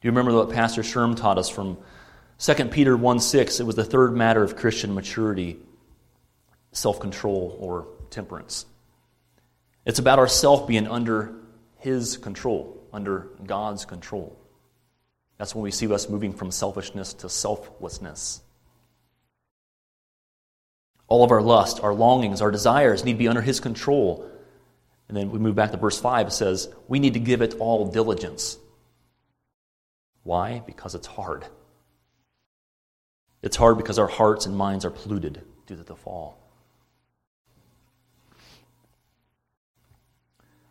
Do 0.00 0.08
you 0.08 0.10
remember 0.12 0.32
what 0.32 0.54
Pastor 0.54 0.80
Sherm 0.80 1.14
taught 1.18 1.36
us 1.36 1.50
from 1.50 1.76
2 2.38 2.54
Peter 2.68 2.96
1 2.96 3.20
6? 3.20 3.60
It 3.60 3.66
was 3.66 3.76
the 3.76 3.84
third 3.84 4.16
matter 4.16 4.42
of 4.42 4.56
Christian 4.56 4.94
maturity 4.94 5.58
self 6.72 6.98
control 6.98 7.58
or 7.60 7.88
temperance. 8.08 8.64
It's 9.86 10.00
about 10.00 10.18
ourself 10.18 10.66
being 10.66 10.88
under 10.88 11.36
His 11.78 12.16
control, 12.16 12.84
under 12.92 13.28
God's 13.46 13.84
control. 13.84 14.36
That's 15.38 15.54
when 15.54 15.62
we 15.62 15.70
see 15.70 15.90
us 15.92 16.08
moving 16.08 16.32
from 16.32 16.50
selfishness 16.50 17.14
to 17.14 17.28
selflessness. 17.28 18.42
All 21.08 21.22
of 21.22 21.30
our 21.30 21.40
lust, 21.40 21.84
our 21.84 21.94
longings, 21.94 22.42
our 22.42 22.50
desires 22.50 23.04
need 23.04 23.12
to 23.12 23.18
be 23.18 23.28
under 23.28 23.42
His 23.42 23.60
control. 23.60 24.28
And 25.08 25.16
then 25.16 25.30
we 25.30 25.38
move 25.38 25.54
back 25.54 25.70
to 25.70 25.76
verse 25.76 26.00
5. 26.00 26.26
It 26.26 26.32
says, 26.32 26.68
We 26.88 26.98
need 26.98 27.14
to 27.14 27.20
give 27.20 27.40
it 27.40 27.54
all 27.60 27.86
diligence. 27.86 28.58
Why? 30.24 30.64
Because 30.66 30.96
it's 30.96 31.06
hard. 31.06 31.46
It's 33.40 33.56
hard 33.56 33.76
because 33.76 34.00
our 34.00 34.08
hearts 34.08 34.46
and 34.46 34.56
minds 34.56 34.84
are 34.84 34.90
polluted 34.90 35.42
due 35.66 35.76
to 35.76 35.84
the 35.84 35.94
fall. 35.94 36.45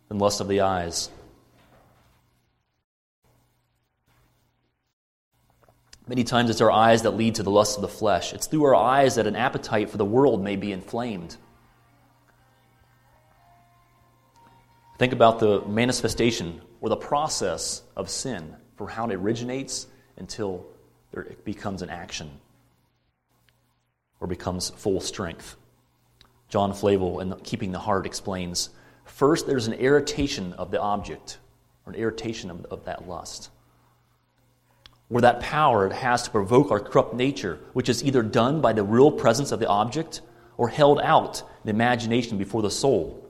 And 0.08 0.20
lust 0.20 0.40
of 0.40 0.48
the 0.48 0.60
eyes. 0.60 1.10
Many 6.08 6.22
times 6.22 6.50
it's 6.50 6.60
our 6.60 6.70
eyes 6.70 7.02
that 7.02 7.12
lead 7.12 7.34
to 7.36 7.42
the 7.42 7.50
lust 7.50 7.76
of 7.76 7.82
the 7.82 7.88
flesh. 7.88 8.32
It's 8.32 8.46
through 8.46 8.64
our 8.64 8.76
eyes 8.76 9.16
that 9.16 9.26
an 9.26 9.34
appetite 9.34 9.90
for 9.90 9.96
the 9.96 10.04
world 10.04 10.42
may 10.42 10.54
be 10.54 10.70
inflamed. 10.70 11.36
Think 14.98 15.12
about 15.12 15.40
the 15.40 15.62
manifestation 15.62 16.62
or 16.80 16.88
the 16.88 16.96
process 16.96 17.82
of 17.96 18.08
sin, 18.08 18.54
for 18.76 18.88
how 18.88 19.08
it 19.08 19.14
originates 19.14 19.88
until 20.16 20.64
it 21.12 21.44
becomes 21.44 21.82
an 21.82 21.90
action 21.90 22.30
or 24.20 24.28
becomes 24.28 24.70
full 24.70 25.00
strength. 25.00 25.56
John 26.48 26.72
Flavel, 26.72 27.20
in 27.20 27.34
Keeping 27.40 27.72
the 27.72 27.78
Heart, 27.80 28.06
explains 28.06 28.70
first, 29.06 29.46
there's 29.46 29.66
an 29.66 29.74
irritation 29.74 30.52
of 30.54 30.70
the 30.70 30.80
object, 30.80 31.38
or 31.84 31.92
an 31.92 31.98
irritation 31.98 32.50
of, 32.50 32.64
of 32.66 32.84
that 32.84 33.08
lust 33.08 33.50
where 35.08 35.22
that 35.22 35.40
power 35.40 35.86
it 35.86 35.92
has 35.92 36.22
to 36.24 36.30
provoke 36.30 36.70
our 36.70 36.80
corrupt 36.80 37.14
nature, 37.14 37.60
which 37.72 37.88
is 37.88 38.02
either 38.02 38.22
done 38.22 38.60
by 38.60 38.72
the 38.72 38.82
real 38.82 39.10
presence 39.10 39.52
of 39.52 39.60
the 39.60 39.68
object 39.68 40.20
or 40.56 40.68
held 40.68 41.00
out 41.00 41.42
in 41.62 41.70
imagination 41.70 42.38
before 42.38 42.62
the 42.62 42.70
soul. 42.70 43.22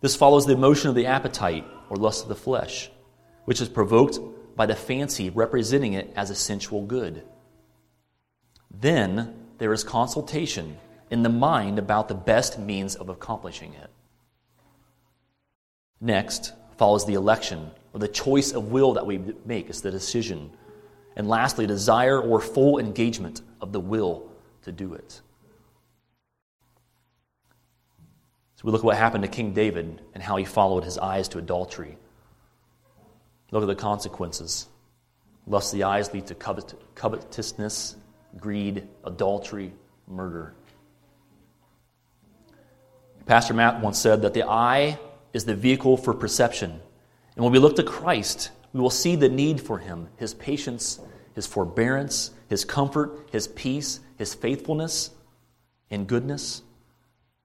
This 0.00 0.16
follows 0.16 0.46
the 0.46 0.54
emotion 0.54 0.88
of 0.88 0.94
the 0.94 1.06
appetite 1.06 1.64
or 1.90 1.96
lust 1.96 2.22
of 2.22 2.28
the 2.28 2.34
flesh, 2.34 2.90
which 3.44 3.60
is 3.60 3.68
provoked 3.68 4.18
by 4.56 4.66
the 4.66 4.74
fancy 4.74 5.30
representing 5.30 5.92
it 5.92 6.12
as 6.16 6.30
a 6.30 6.34
sensual 6.34 6.84
good. 6.84 7.22
Then 8.70 9.34
there 9.58 9.72
is 9.72 9.84
consultation 9.84 10.78
in 11.10 11.22
the 11.22 11.28
mind 11.28 11.78
about 11.78 12.08
the 12.08 12.14
best 12.14 12.58
means 12.58 12.94
of 12.94 13.08
accomplishing 13.08 13.74
it. 13.74 13.90
Next 16.02 16.52
follows 16.76 17.06
the 17.06 17.14
election, 17.14 17.70
or 17.94 18.00
the 18.00 18.08
choice 18.08 18.52
of 18.52 18.70
will 18.70 18.92
that 18.94 19.06
we 19.06 19.22
make, 19.46 19.70
is 19.70 19.80
the 19.80 19.90
decision 19.90 20.50
and 21.16 21.28
lastly, 21.28 21.66
desire 21.66 22.20
or 22.20 22.40
full 22.40 22.78
engagement 22.78 23.42
of 23.60 23.72
the 23.72 23.80
will 23.80 24.30
to 24.62 24.72
do 24.72 24.94
it. 24.94 25.20
So 28.56 28.62
we 28.64 28.72
look 28.72 28.80
at 28.80 28.84
what 28.84 28.96
happened 28.96 29.24
to 29.24 29.28
King 29.28 29.52
David 29.52 30.00
and 30.14 30.22
how 30.22 30.36
he 30.36 30.44
followed 30.44 30.84
his 30.84 30.98
eyes 30.98 31.28
to 31.28 31.38
adultery. 31.38 31.98
Look 33.50 33.62
at 33.62 33.66
the 33.66 33.74
consequences. 33.74 34.68
Lust 35.46 35.72
of 35.72 35.78
the 35.78 35.84
eyes 35.84 36.12
lead 36.14 36.26
to 36.28 36.34
covet- 36.34 36.74
covetousness, 36.94 37.96
greed, 38.38 38.88
adultery, 39.04 39.72
murder. 40.06 40.54
Pastor 43.26 43.54
Matt 43.54 43.80
once 43.80 43.98
said 43.98 44.22
that 44.22 44.34
the 44.34 44.44
eye 44.44 44.98
is 45.32 45.44
the 45.44 45.54
vehicle 45.54 45.96
for 45.96 46.14
perception. 46.14 46.80
And 47.34 47.44
when 47.44 47.52
we 47.52 47.58
look 47.58 47.76
to 47.76 47.82
Christ, 47.82 48.50
we 48.72 48.80
will 48.80 48.90
see 48.90 49.16
the 49.16 49.28
need 49.28 49.60
for 49.60 49.78
him, 49.78 50.08
his 50.16 50.34
patience, 50.34 51.00
his 51.34 51.46
forbearance, 51.46 52.30
his 52.48 52.64
comfort, 52.64 53.28
his 53.30 53.48
peace, 53.48 54.00
his 54.18 54.34
faithfulness, 54.34 55.10
and 55.90 56.06
goodness. 56.06 56.62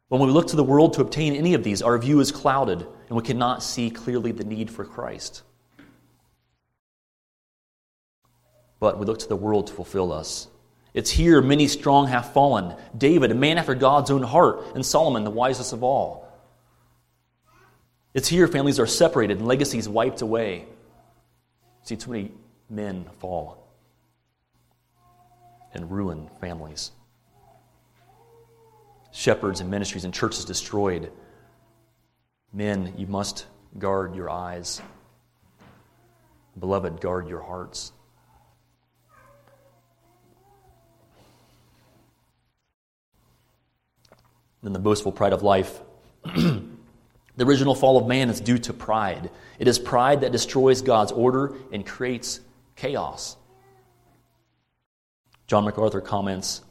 When 0.09 0.21
we 0.21 0.27
look 0.27 0.47
to 0.47 0.55
the 0.55 0.63
world 0.63 0.93
to 0.93 1.01
obtain 1.01 1.35
any 1.35 1.53
of 1.53 1.63
these, 1.63 1.81
our 1.81 1.97
view 1.97 2.19
is 2.19 2.31
clouded 2.31 2.85
and 3.07 3.17
we 3.17 3.23
cannot 3.23 3.63
see 3.63 3.89
clearly 3.89 4.31
the 4.31 4.43
need 4.43 4.69
for 4.69 4.85
Christ. 4.85 5.43
But 8.79 8.99
we 8.99 9.05
look 9.05 9.19
to 9.19 9.27
the 9.27 9.35
world 9.35 9.67
to 9.67 9.73
fulfill 9.73 10.13
us. 10.13 10.47
It's 10.93 11.09
here 11.09 11.41
many 11.41 11.67
strong 11.67 12.07
have 12.07 12.33
fallen. 12.33 12.75
David, 12.97 13.31
a 13.31 13.35
man 13.35 13.57
after 13.57 13.75
God's 13.75 14.11
own 14.11 14.23
heart, 14.23 14.75
and 14.75 14.85
Solomon, 14.85 15.23
the 15.23 15.29
wisest 15.29 15.73
of 15.73 15.83
all. 15.83 16.26
It's 18.17 18.27
here 18.27 18.47
families 18.47 18.79
are 18.79 18.87
separated 18.87 19.37
and 19.37 19.47
legacies 19.47 19.87
wiped 19.87 20.23
away. 20.23 20.65
See 21.83 21.95
too 21.95 22.09
many 22.09 22.31
men 22.67 23.05
fall 23.19 23.63
and 25.71 25.91
ruin 25.91 26.27
families. 26.41 26.89
Shepherds 29.11 29.61
and 29.61 29.69
ministries 29.69 30.03
and 30.03 30.11
churches 30.11 30.45
destroyed. 30.45 31.11
Men, 32.51 32.95
you 32.97 33.05
must 33.05 33.45
guard 33.77 34.15
your 34.15 34.31
eyes. 34.31 34.81
Beloved, 36.59 36.99
guard 36.99 37.29
your 37.29 37.43
hearts. 37.43 37.91
Then 44.63 44.73
the 44.73 44.79
boastful 44.79 45.11
pride 45.11 45.33
of 45.33 45.43
life. 45.43 45.81
The 47.37 47.45
original 47.45 47.75
fall 47.75 47.97
of 47.97 48.07
man 48.07 48.29
is 48.29 48.41
due 48.41 48.57
to 48.57 48.73
pride. 48.73 49.29
It 49.59 49.67
is 49.67 49.77
pride 49.77 50.21
that 50.21 50.31
destroys 50.31 50.81
God's 50.81 51.11
order 51.11 51.55
and 51.71 51.85
creates 51.85 52.41
chaos. 52.75 53.37
John 55.45 55.63
MacArthur 55.63 56.01
comments 56.01 56.63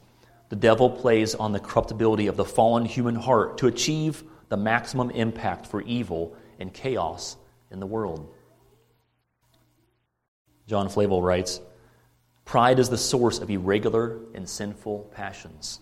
The 0.49 0.57
devil 0.57 0.89
plays 0.89 1.35
on 1.35 1.53
the 1.53 1.59
corruptibility 1.59 2.27
of 2.27 2.35
the 2.35 2.45
fallen 2.45 2.85
human 2.85 3.15
heart 3.15 3.59
to 3.59 3.67
achieve 3.67 4.23
the 4.49 4.57
maximum 4.57 5.09
impact 5.11 5.67
for 5.67 5.81
evil 5.81 6.35
and 6.59 6.73
chaos 6.73 7.37
in 7.71 7.79
the 7.79 7.85
world. 7.85 8.33
John 10.67 10.89
Flavel 10.89 11.21
writes 11.21 11.61
Pride 12.43 12.79
is 12.79 12.89
the 12.89 12.97
source 12.97 13.39
of 13.39 13.49
irregular 13.49 14.19
and 14.33 14.47
sinful 14.47 15.11
passions. 15.13 15.79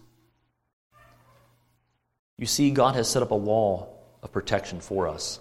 You 2.38 2.46
see, 2.46 2.70
God 2.70 2.96
has 2.96 3.10
set 3.10 3.24
up 3.24 3.32
a 3.32 3.38
wall 3.38 3.95
of 4.26 4.32
protection 4.34 4.82
for 4.82 5.08
us, 5.08 5.40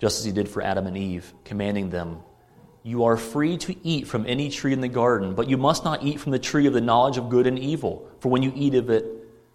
just 0.00 0.18
as 0.18 0.24
He 0.24 0.32
did 0.32 0.48
for 0.48 0.62
Adam 0.62 0.86
and 0.86 0.96
Eve, 0.96 1.32
commanding 1.44 1.90
them 1.90 2.22
You 2.82 3.04
are 3.04 3.18
free 3.18 3.58
to 3.58 3.76
eat 3.86 4.08
from 4.08 4.26
any 4.26 4.48
tree 4.48 4.72
in 4.72 4.80
the 4.80 4.88
garden, 4.88 5.34
but 5.34 5.48
you 5.48 5.58
must 5.58 5.84
not 5.84 6.02
eat 6.02 6.18
from 6.18 6.32
the 6.32 6.38
tree 6.38 6.66
of 6.66 6.72
the 6.72 6.80
knowledge 6.80 7.18
of 7.18 7.28
good 7.28 7.46
and 7.46 7.58
evil, 7.58 8.08
for 8.18 8.30
when 8.30 8.42
you 8.42 8.52
eat 8.56 8.74
of 8.74 8.90
it, 8.90 9.04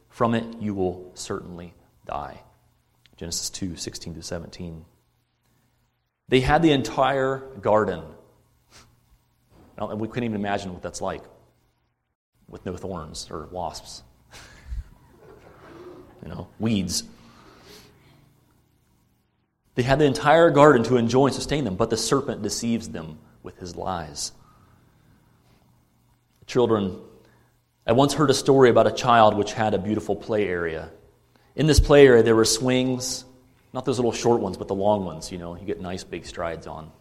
from 0.09 0.35
it 0.35 0.45
you 0.61 0.75
will 0.75 1.11
certainly 1.15 1.73
die. 2.05 2.39
Genesis 3.17 3.49
2 3.49 3.75
16 3.75 4.15
to 4.15 4.21
17. 4.21 4.85
They 6.27 6.41
had 6.41 6.61
the 6.61 6.71
entire 6.71 7.37
garden. 7.61 8.03
And 9.77 9.99
we 9.99 10.07
couldn't 10.07 10.23
even 10.23 10.39
imagine 10.39 10.73
what 10.73 10.81
that's 10.81 11.01
like 11.01 11.23
with 12.47 12.65
no 12.65 12.77
thorns 12.77 13.27
or 13.29 13.47
wasps, 13.51 14.03
you 16.23 16.29
know, 16.29 16.47
weeds. 16.59 17.03
They 19.75 19.83
had 19.83 19.99
the 19.99 20.05
entire 20.05 20.49
garden 20.49 20.83
to 20.83 20.97
enjoy 20.97 21.27
and 21.27 21.35
sustain 21.35 21.65
them, 21.65 21.75
but 21.75 21.89
the 21.89 21.97
serpent 21.97 22.41
deceives 22.41 22.89
them 22.89 23.19
with 23.43 23.57
his 23.57 23.75
lies. 23.75 24.31
Children, 26.47 26.99
I 27.85 27.91
once 27.91 28.13
heard 28.13 28.29
a 28.29 28.33
story 28.33 28.69
about 28.69 28.87
a 28.87 28.91
child 28.91 29.35
which 29.35 29.51
had 29.53 29.73
a 29.73 29.77
beautiful 29.77 30.15
play 30.15 30.47
area. 30.47 30.89
In 31.55 31.67
this 31.67 31.79
play 31.79 32.07
area, 32.07 32.23
there 32.23 32.35
were 32.35 32.45
swings, 32.45 33.25
not 33.73 33.83
those 33.83 33.97
little 33.97 34.13
short 34.13 34.39
ones, 34.39 34.57
but 34.57 34.69
the 34.69 34.75
long 34.75 35.05
ones, 35.05 35.31
you 35.31 35.37
know, 35.37 35.55
you 35.55 35.65
get 35.65 35.81
nice 35.81 36.03
big 36.03 36.25
strides 36.25 36.67
on. 36.67 36.91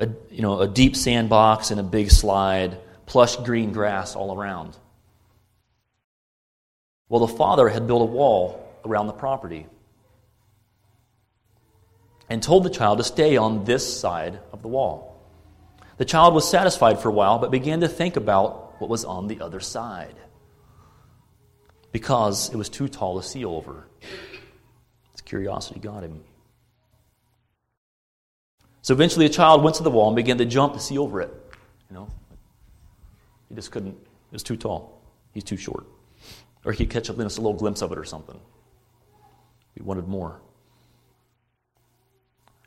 A, 0.00 0.08
you 0.30 0.42
know, 0.42 0.60
a 0.60 0.68
deep 0.68 0.96
sandbox 0.96 1.70
and 1.70 1.78
a 1.78 1.84
big 1.84 2.10
slide, 2.10 2.78
plush 3.04 3.36
green 3.36 3.72
grass 3.72 4.16
all 4.16 4.34
around. 4.34 4.76
Well, 7.08 7.26
the 7.26 7.34
father 7.34 7.68
had 7.68 7.86
built 7.86 8.02
a 8.02 8.06
wall 8.06 8.66
around 8.84 9.06
the 9.06 9.12
property 9.12 9.66
and 12.28 12.42
told 12.42 12.64
the 12.64 12.70
child 12.70 12.98
to 12.98 13.04
stay 13.04 13.36
on 13.36 13.64
this 13.64 14.00
side 14.00 14.40
of 14.52 14.62
the 14.62 14.68
wall. 14.68 15.20
The 15.96 16.04
child 16.04 16.34
was 16.34 16.48
satisfied 16.48 17.00
for 17.00 17.08
a 17.08 17.12
while, 17.12 17.38
but 17.38 17.50
began 17.50 17.80
to 17.80 17.88
think 17.88 18.16
about 18.16 18.80
what 18.80 18.90
was 18.90 19.04
on 19.04 19.28
the 19.28 19.40
other 19.40 19.60
side 19.60 20.16
because 21.94 22.50
it 22.52 22.56
was 22.56 22.68
too 22.68 22.88
tall 22.88 23.20
to 23.20 23.26
see 23.26 23.44
over 23.44 23.86
His 25.12 25.20
curiosity 25.20 25.78
got 25.78 26.02
him. 26.02 26.24
So 28.82 28.92
eventually, 28.92 29.26
a 29.26 29.30
child 29.30 29.62
went 29.62 29.76
to 29.76 29.82
the 29.82 29.90
wall 29.90 30.08
and 30.08 30.16
began 30.16 30.36
to 30.38 30.44
jump 30.44 30.74
to 30.74 30.80
see 30.80 30.98
over 30.98 31.20
it. 31.20 31.30
You 31.88 31.94
know, 31.94 32.08
he 33.48 33.54
just 33.54 33.70
couldn't. 33.70 33.92
It 33.94 34.32
was 34.32 34.42
too 34.42 34.56
tall. 34.56 35.00
He's 35.32 35.44
too 35.44 35.56
short. 35.56 35.86
Or 36.64 36.72
he'd 36.72 36.90
catch 36.90 37.08
up 37.08 37.16
just 37.16 37.38
a 37.38 37.40
little 37.40 37.56
glimpse 37.56 37.80
of 37.80 37.92
it 37.92 37.98
or 37.98 38.04
something. 38.04 38.38
He 39.74 39.82
wanted 39.82 40.08
more. 40.08 40.40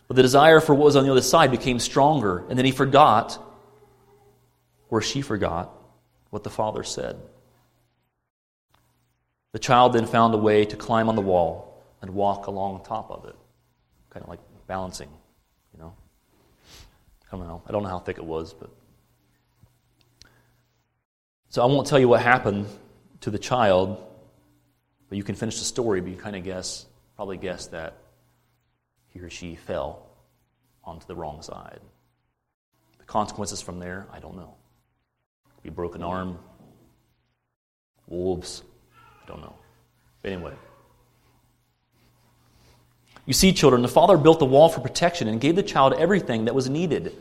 But 0.07 0.15
the 0.15 0.21
desire 0.21 0.59
for 0.59 0.73
what 0.73 0.85
was 0.85 0.95
on 0.95 1.03
the 1.03 1.11
other 1.11 1.21
side 1.21 1.51
became 1.51 1.79
stronger, 1.79 2.45
and 2.49 2.57
then 2.57 2.65
he 2.65 2.71
forgot, 2.71 3.43
or 4.89 5.01
she 5.01 5.21
forgot, 5.21 5.71
what 6.29 6.43
the 6.43 6.49
father 6.49 6.83
said. 6.83 7.17
The 9.51 9.59
child 9.59 9.93
then 9.93 10.05
found 10.05 10.33
a 10.33 10.37
way 10.37 10.65
to 10.65 10.75
climb 10.77 11.09
on 11.09 11.15
the 11.15 11.21
wall 11.21 11.83
and 12.01 12.11
walk 12.11 12.47
along 12.47 12.83
top 12.83 13.11
of 13.11 13.25
it, 13.25 13.35
kind 14.09 14.23
of 14.23 14.29
like 14.29 14.39
balancing, 14.67 15.09
you 15.73 15.79
know. 15.79 15.93
I 17.31 17.35
don't 17.35 17.47
know. 17.47 17.61
I 17.67 17.71
don't 17.71 17.83
know 17.83 17.89
how 17.89 17.99
thick 17.99 18.17
it 18.17 18.25
was, 18.25 18.53
but. 18.53 18.69
So 21.49 21.61
I 21.61 21.65
won't 21.65 21.87
tell 21.87 21.99
you 21.99 22.07
what 22.07 22.21
happened 22.21 22.67
to 23.21 23.31
the 23.31 23.39
child, 23.39 23.97
but 25.09 25.17
you 25.17 25.23
can 25.23 25.35
finish 25.35 25.59
the 25.59 25.65
story, 25.65 25.99
but 25.99 26.11
you 26.11 26.17
kind 26.17 26.35
of 26.35 26.43
guess, 26.43 26.85
probably 27.15 27.37
guess 27.37 27.67
that 27.67 27.95
he 29.17 29.25
or 29.25 29.29
she 29.29 29.55
fell 29.55 30.05
onto 30.83 31.05
the 31.07 31.15
wrong 31.15 31.41
side. 31.41 31.79
The 32.99 33.05
consequences 33.05 33.61
from 33.61 33.79
there, 33.79 34.07
I 34.11 34.19
don't 34.19 34.35
know. 34.35 34.53
Be 35.63 35.69
broken 35.69 36.03
arm, 36.03 36.37
wolves, 38.07 38.63
I 39.23 39.27
don't 39.27 39.41
know. 39.41 39.55
But 40.21 40.31
anyway. 40.31 40.53
You 43.25 43.33
see, 43.33 43.51
children, 43.51 43.81
the 43.81 43.87
father 43.87 44.17
built 44.17 44.39
the 44.39 44.45
wall 44.45 44.69
for 44.69 44.79
protection 44.79 45.27
and 45.27 45.41
gave 45.41 45.55
the 45.55 45.63
child 45.63 45.93
everything 45.93 46.45
that 46.45 46.55
was 46.55 46.69
needed. 46.69 47.13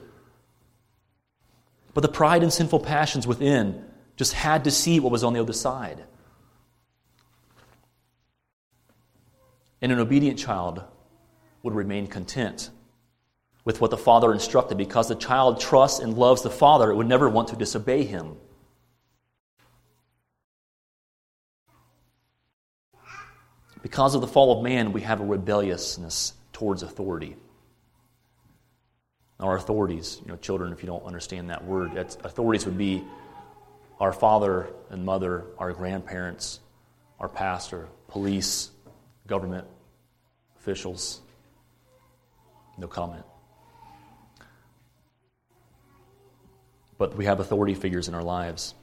But 1.95 2.03
the 2.03 2.09
pride 2.09 2.43
and 2.43 2.53
sinful 2.53 2.81
passions 2.81 3.27
within 3.27 3.85
just 4.17 4.35
had 4.35 4.65
to 4.65 4.71
see 4.71 5.01
what 5.01 5.11
was 5.11 5.25
on 5.25 5.33
the 5.33 5.41
other 5.41 5.53
side. 5.53 6.05
And 9.81 9.91
an 9.91 9.99
obedient 9.99 10.39
child 10.39 10.85
would 11.67 11.75
remain 11.75 12.07
content 12.07 12.71
with 13.65 13.81
what 13.81 13.91
the 13.91 13.97
father 13.97 14.33
instructed 14.33 14.79
because 14.79 15.09
the 15.09 15.17
child 15.17 15.61
trusts 15.61 15.99
and 15.99 16.17
loves 16.17 16.43
the 16.43 16.51
father, 16.51 16.93
it 16.93 16.95
would 16.95 17.09
never 17.09 17.29
want 17.29 17.49
to 17.49 17.57
disobey 17.57 18.05
him. 18.05 18.37
Because 23.83 24.15
of 24.15 24.21
the 24.21 24.29
fall 24.29 24.57
of 24.57 24.63
man, 24.63 24.93
we 24.93 25.01
have 25.01 25.21
a 25.21 25.25
rebelliousness 25.25 26.35
towards 26.53 26.85
authority. 26.85 27.37
Our 29.41 29.57
authorities, 29.57 30.21
you 30.23 30.29
know, 30.29 30.37
children, 30.37 30.73
if 30.73 30.85
you 30.85 30.87
don't 30.87 31.05
understand 31.05 31.51
that 31.51 31.65
word, 31.65 31.97
authorities 31.97 32.65
would 32.65 32.79
be 32.79 33.03
our 33.99 34.13
father 34.13 34.69
and 34.91 35.05
mother, 35.05 35.45
our 35.59 35.73
grandparents, 35.73 36.61
our 37.19 37.29
pastor, 37.29 37.89
police, 38.07 38.71
government 39.27 39.67
officials. 40.61 41.23
No 42.79 42.87
comment. 42.87 43.25
But 46.99 47.17
we 47.17 47.27
have 47.27 47.41
authority 47.41 47.75
figures 47.75 48.09
in 48.09 48.15
our 48.15 48.23
lives. 48.23 48.75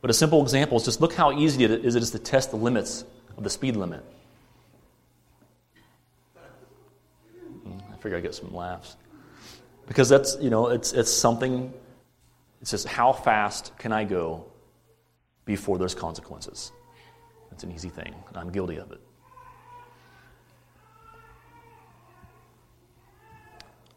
But 0.00 0.10
a 0.10 0.14
simple 0.14 0.42
example 0.42 0.76
is 0.76 0.84
just 0.84 1.00
look 1.00 1.14
how 1.14 1.32
easy 1.32 1.64
it 1.64 1.70
is, 1.70 1.94
it 1.94 2.02
is 2.02 2.12
to 2.12 2.18
test 2.18 2.50
the 2.50 2.56
limits 2.56 3.04
of 3.36 3.44
the 3.44 3.50
speed 3.50 3.76
limit. 3.76 4.04
Hmm, 7.64 7.78
I 7.92 7.96
figure 7.96 8.16
I 8.16 8.20
get 8.20 8.34
some 8.34 8.54
laughs. 8.54 8.96
Because 9.86 10.08
that's, 10.08 10.36
you 10.40 10.50
know, 10.50 10.68
it's, 10.68 10.92
it's 10.92 11.10
something, 11.10 11.72
it's 12.60 12.70
just 12.70 12.86
how 12.86 13.12
fast 13.12 13.76
can 13.78 13.92
I 13.92 14.04
go 14.04 14.44
before 15.44 15.78
there's 15.78 15.94
consequences? 15.94 16.70
It's 17.50 17.64
an 17.64 17.72
easy 17.72 17.88
thing, 17.88 18.14
and 18.28 18.36
I'm 18.36 18.52
guilty 18.52 18.76
of 18.76 18.92
it. 18.92 19.00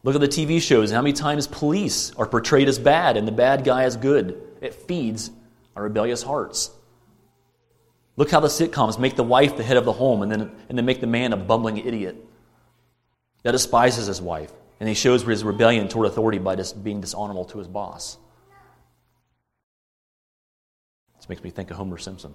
Look 0.04 0.14
at 0.14 0.20
the 0.20 0.28
TV 0.28 0.60
shows. 0.60 0.90
How 0.90 1.00
many 1.00 1.12
times 1.12 1.46
police 1.46 2.12
are 2.16 2.26
portrayed 2.26 2.68
as 2.68 2.78
bad 2.78 3.16
and 3.16 3.26
the 3.26 3.32
bad 3.32 3.64
guy 3.64 3.84
as 3.84 3.96
good? 3.96 4.42
It 4.60 4.74
feeds 4.74 5.30
our 5.76 5.84
rebellious 5.84 6.22
hearts. 6.22 6.70
Look 8.16 8.30
how 8.30 8.40
the 8.40 8.48
sitcoms 8.48 8.98
make 8.98 9.16
the 9.16 9.22
wife 9.22 9.56
the 9.56 9.62
head 9.62 9.76
of 9.76 9.84
the 9.84 9.92
home 9.92 10.22
and 10.22 10.30
then, 10.30 10.50
and 10.68 10.76
then 10.76 10.84
make 10.84 11.00
the 11.00 11.06
man 11.06 11.32
a 11.32 11.36
bumbling 11.36 11.78
idiot 11.78 12.16
that 13.42 13.52
despises 13.52 14.06
his 14.06 14.20
wife. 14.20 14.52
And 14.80 14.88
he 14.88 14.94
shows 14.96 15.22
his 15.22 15.44
rebellion 15.44 15.86
toward 15.86 16.08
authority 16.08 16.38
by 16.38 16.56
just 16.56 16.82
being 16.82 17.00
dishonorable 17.00 17.44
to 17.46 17.58
his 17.58 17.68
boss. 17.68 18.18
This 21.16 21.28
makes 21.28 21.44
me 21.44 21.50
think 21.50 21.70
of 21.70 21.76
Homer 21.76 21.98
Simpson. 21.98 22.34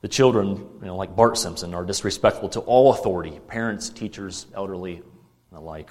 The 0.00 0.08
children, 0.08 0.56
you 0.80 0.86
know, 0.86 0.94
like 0.94 1.16
Bart 1.16 1.36
Simpson, 1.36 1.74
are 1.74 1.84
disrespectful 1.84 2.48
to 2.50 2.60
all 2.60 2.92
authority 2.92 3.40
parents, 3.48 3.88
teachers, 3.88 4.46
elderly, 4.54 5.02
and 5.56 5.64
the 5.64 5.66
like. 5.66 5.90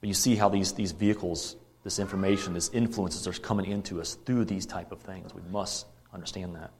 But 0.00 0.08
you 0.08 0.14
see 0.14 0.36
how 0.36 0.48
these, 0.48 0.72
these 0.72 0.92
vehicles 0.92 1.56
this 1.84 1.98
information, 1.98 2.54
this 2.54 2.70
influences 2.72 3.28
are 3.28 3.32
coming 3.32 3.66
into 3.66 4.00
us 4.00 4.14
through 4.24 4.46
these 4.46 4.64
type 4.64 4.90
of 4.90 5.00
things. 5.00 5.34
We 5.34 5.42
must 5.50 5.86
understand 6.14 6.56
that. 6.56 6.70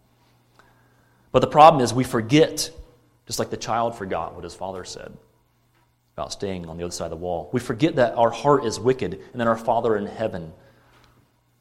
But 1.31 1.41
the 1.41 1.47
problem 1.47 1.83
is 1.83 1.93
we 1.93 2.05
forget, 2.05 2.71
just 3.27 3.39
like 3.39 3.51
the 3.51 3.59
child 3.59 3.97
forgot 3.97 4.35
what 4.35 4.45
his 4.45 4.55
father 4.55 4.83
said 4.85 5.15
about 6.15 6.33
staying 6.33 6.67
on 6.67 6.79
the 6.79 6.85
other 6.85 6.93
side 6.93 7.07
of 7.07 7.11
the 7.11 7.17
wall. 7.17 7.51
We 7.53 7.61
forget 7.61 7.97
that 7.97 8.15
our 8.15 8.31
heart 8.31 8.65
is 8.65 8.81
wicked 8.81 9.21
and 9.33 9.41
that 9.41 9.49
our 9.49 9.57
Father 9.57 9.97
in 9.97 10.07
heaven 10.07 10.53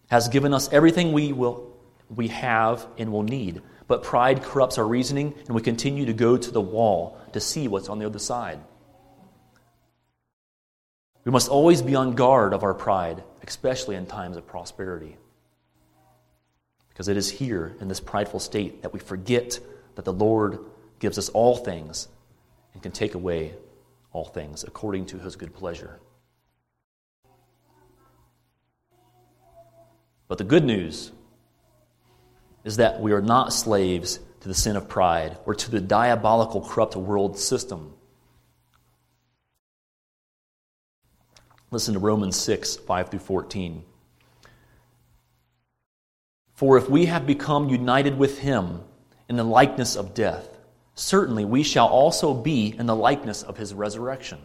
has 0.10 0.30
given 0.30 0.54
us 0.54 0.72
everything 0.72 1.12
we 1.12 1.34
will 1.34 1.76
we 2.08 2.28
have 2.28 2.86
and 3.00 3.12
will 3.12 3.24
need. 3.24 3.62
But 3.88 4.04
pride 4.04 4.44
corrupts 4.44 4.78
our 4.78 4.88
reasoning, 4.88 5.34
and 5.48 5.56
we 5.56 5.62
continue 5.62 6.06
to 6.06 6.14
go 6.14 6.38
to 6.38 6.52
the 6.52 6.62
wall 6.62 7.20
to 7.34 7.40
see 7.40 7.68
what's 7.68 7.90
on 7.90 7.98
the 7.98 8.06
other 8.06 8.20
side. 8.20 8.60
We 11.26 11.32
must 11.32 11.50
always 11.50 11.82
be 11.82 11.96
on 11.96 12.16
guard 12.16 12.54
of 12.54 12.64
our 12.64 12.74
pride, 12.74 13.24
especially 13.48 13.96
in 13.96 14.06
times 14.06 14.36
of 14.36 14.46
prosperity. 14.46 15.18
Because 16.90 17.08
it 17.08 17.18
is 17.18 17.30
here 17.30 17.76
in 17.80 17.88
this 17.88 18.00
prideful 18.00 18.40
state 18.40 18.82
that 18.82 18.94
we 18.94 19.00
forget 19.00 19.60
that 19.96 20.06
the 20.06 20.14
Lord 20.14 20.60
gives 21.00 21.18
us 21.18 21.30
all 21.30 21.56
things 21.56 22.08
and 22.74 22.84
can 22.84 22.92
take 22.92 23.16
away 23.16 23.54
all 24.12 24.26
things 24.26 24.64
according 24.64 25.06
to 25.08 25.18
his 25.18 25.36
good 25.36 25.54
pleasure. 25.54 26.00
But 30.28 30.38
the 30.38 30.44
good 30.44 30.64
news 30.64 31.12
is 32.64 32.78
that 32.78 33.02
we 33.02 33.12
are 33.12 33.22
not 33.22 33.54
slaves 33.54 34.20
to 34.42 34.48
the 34.48 34.54
sin 34.54 34.76
of 34.76 34.88
pride 34.88 35.38
or 35.46 35.56
to 35.56 35.72
the 35.72 35.82
diabolical, 35.82 36.62
corrupt 36.62 36.96
world 36.96 37.38
system. 37.38 37.94
Listen 41.74 41.96
to 41.96 42.00
Romans 42.00 42.36
6, 42.36 42.76
5 42.76 43.10
through 43.10 43.20
14. 43.20 43.84
For 46.54 46.78
if 46.78 46.88
we 46.88 47.08
have 47.08 47.26
become 47.26 47.68
united 47.68 48.16
with 48.16 48.38
him 48.38 48.82
in 49.28 49.38
the 49.38 49.44
likeness 49.44 49.96
of 49.96 50.14
death, 50.14 50.48
certainly 50.94 51.46
we 51.46 51.64
shall 51.64 51.88
also 51.88 52.36
be 52.36 52.76
in 52.78 52.86
the 52.86 52.96
likeness 52.96 53.42
of 53.42 53.58
his 53.58 53.74
resurrection. 53.74 54.38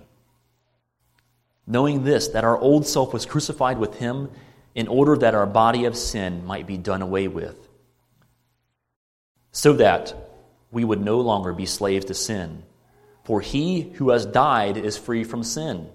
Knowing 1.66 2.02
this, 2.02 2.28
that 2.28 2.44
our 2.44 2.56
old 2.58 2.86
self 2.86 3.12
was 3.12 3.26
crucified 3.26 3.76
with 3.76 3.98
him 3.98 4.30
in 4.74 4.88
order 4.88 5.14
that 5.14 5.34
our 5.34 5.46
body 5.46 5.84
of 5.84 5.98
sin 5.98 6.46
might 6.46 6.66
be 6.66 6.78
done 6.78 7.02
away 7.02 7.28
with, 7.28 7.68
so 9.52 9.74
that 9.74 10.14
we 10.70 10.82
would 10.82 11.02
no 11.02 11.20
longer 11.20 11.52
be 11.52 11.66
slaves 11.66 12.06
to 12.06 12.14
sin. 12.14 12.62
For 13.24 13.42
he 13.42 13.82
who 13.82 14.08
has 14.08 14.24
died 14.24 14.78
is 14.78 14.96
free 14.96 15.24
from 15.24 15.42
sin. 15.42 15.90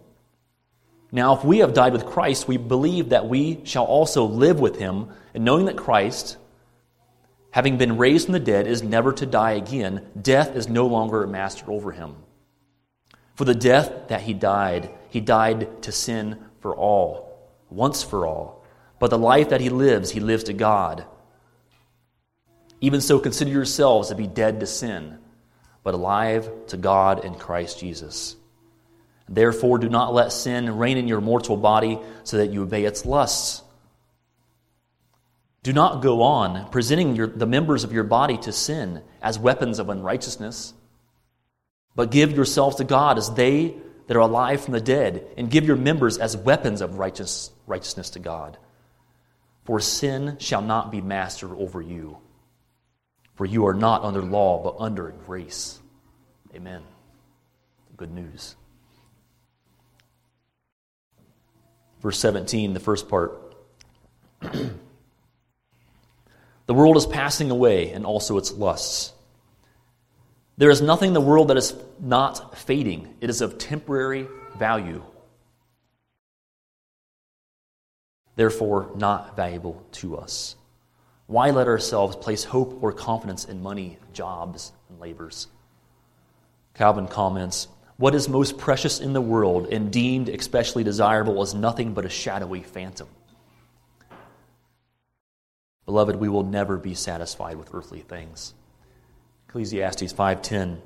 Now, 1.13 1.35
if 1.35 1.43
we 1.45 1.59
have 1.59 1.75
died 1.75 1.93
with 1.93 2.07
Christ, 2.07 2.47
we 2.47 2.57
believe 2.57 3.09
that 3.09 3.29
we 3.29 3.61
shall 3.65 3.85
also 3.85 4.25
live 4.25 4.59
with 4.59 4.77
him, 4.77 5.09
and 5.35 5.45
knowing 5.45 5.67
that 5.67 5.77
Christ, 5.77 6.37
having 7.51 7.77
been 7.77 7.99
raised 7.99 8.25
from 8.25 8.33
the 8.33 8.39
dead, 8.39 8.65
is 8.65 8.81
never 8.81 9.13
to 9.13 9.27
die 9.27 9.51
again, 9.51 10.07
death 10.19 10.55
is 10.55 10.67
no 10.67 10.87
longer 10.87 11.27
master 11.27 11.71
over 11.71 11.91
him. 11.91 12.15
For 13.35 13.45
the 13.45 13.53
death 13.53 14.07
that 14.07 14.21
he 14.21 14.33
died, 14.33 14.89
he 15.09 15.21
died 15.21 15.83
to 15.83 15.91
sin 15.91 16.39
for 16.61 16.75
all, 16.75 17.47
once 17.69 18.01
for 18.01 18.25
all. 18.25 18.65
But 18.97 19.11
the 19.11 19.19
life 19.19 19.49
that 19.49 19.61
he 19.61 19.69
lives, 19.69 20.09
he 20.09 20.19
lives 20.19 20.45
to 20.45 20.53
God. 20.53 21.05
Even 22.81 23.01
so, 23.01 23.19
consider 23.19 23.51
yourselves 23.51 24.09
to 24.09 24.15
be 24.15 24.25
dead 24.25 24.61
to 24.61 24.65
sin, 24.65 25.19
but 25.83 25.93
alive 25.93 26.49
to 26.69 26.77
God 26.77 27.23
in 27.23 27.35
Christ 27.35 27.79
Jesus. 27.79 28.35
Therefore, 29.29 29.77
do 29.77 29.89
not 29.89 30.13
let 30.13 30.31
sin 30.31 30.77
reign 30.77 30.97
in 30.97 31.07
your 31.07 31.21
mortal 31.21 31.57
body 31.57 31.99
so 32.23 32.37
that 32.37 32.51
you 32.51 32.63
obey 32.63 32.85
its 32.85 33.05
lusts. 33.05 33.61
Do 35.63 35.71
not 35.71 36.01
go 36.01 36.23
on 36.23 36.69
presenting 36.71 37.15
your, 37.15 37.27
the 37.27 37.47
members 37.47 37.85
of 37.85 37.93
your 37.93 38.03
body 38.03 38.37
to 38.39 38.51
sin 38.51 39.01
as 39.21 39.39
weapons 39.39 39.79
of 39.79 39.89
unrighteousness, 39.89 40.73
but 41.95 42.11
give 42.11 42.33
yourselves 42.33 42.75
to 42.77 42.83
God 42.83 43.17
as 43.17 43.33
they 43.33 43.75
that 44.07 44.17
are 44.17 44.21
alive 44.21 44.61
from 44.61 44.73
the 44.73 44.81
dead, 44.81 45.25
and 45.37 45.49
give 45.49 45.65
your 45.65 45.77
members 45.77 46.17
as 46.17 46.35
weapons 46.35 46.81
of 46.81 46.99
righteous, 46.99 47.51
righteousness 47.65 48.09
to 48.11 48.19
God. 48.19 48.57
For 49.63 49.79
sin 49.79 50.35
shall 50.39 50.61
not 50.61 50.91
be 50.91 50.99
master 50.99 51.55
over 51.55 51.81
you, 51.81 52.17
for 53.35 53.45
you 53.45 53.65
are 53.67 53.73
not 53.73 54.03
under 54.03 54.21
law, 54.21 54.61
but 54.61 54.83
under 54.83 55.13
grace. 55.25 55.79
Amen. 56.53 56.81
Good 57.95 58.11
news. 58.11 58.55
Verse 62.03 62.19
17, 62.19 62.73
the 62.73 62.81
first 62.81 63.07
part. 63.07 63.55
the 64.41 64.73
world 66.67 66.97
is 66.97 67.07
passing 67.07 67.49
away, 67.49 67.91
and 67.91 68.05
also 68.05 68.37
its 68.37 68.51
lusts. 68.51 69.13
There 70.57 70.69
is 70.69 70.81
nothing 70.81 71.07
in 71.07 71.13
the 71.13 71.21
world 71.21 71.47
that 71.47 71.57
is 71.57 71.73
not 71.99 72.57
fading, 72.57 73.15
it 73.21 73.29
is 73.29 73.39
of 73.41 73.57
temporary 73.57 74.27
value. 74.57 75.01
Therefore, 78.35 78.91
not 78.95 79.35
valuable 79.37 79.85
to 79.93 80.17
us. 80.17 80.55
Why 81.27 81.51
let 81.51 81.67
ourselves 81.67 82.17
place 82.17 82.43
hope 82.43 82.79
or 82.83 82.91
confidence 82.91 83.45
in 83.45 83.63
money, 83.63 83.97
jobs, 84.11 84.73
and 84.89 84.99
labors? 84.99 85.47
Calvin 86.73 87.07
comments 87.07 87.69
what 87.97 88.15
is 88.15 88.27
most 88.27 88.57
precious 88.57 88.99
in 88.99 89.13
the 89.13 89.21
world 89.21 89.67
and 89.67 89.91
deemed 89.91 90.29
especially 90.29 90.83
desirable 90.83 91.41
is 91.41 91.53
nothing 91.53 91.93
but 91.93 92.05
a 92.05 92.09
shadowy 92.09 92.61
phantom. 92.61 93.07
Beloved, 95.85 96.15
we 96.15 96.29
will 96.29 96.43
never 96.43 96.77
be 96.77 96.95
satisfied 96.95 97.57
with 97.57 97.73
earthly 97.73 98.01
things. 98.01 98.53
Ecclesiastes 99.47 100.13
5:10 100.13 100.81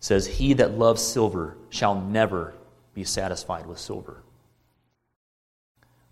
says, 0.00 0.26
"He 0.26 0.54
that 0.54 0.78
loves 0.78 1.02
silver 1.02 1.56
shall 1.68 1.94
never 2.00 2.54
be 2.94 3.04
satisfied 3.04 3.66
with 3.66 3.78
silver." 3.78 4.22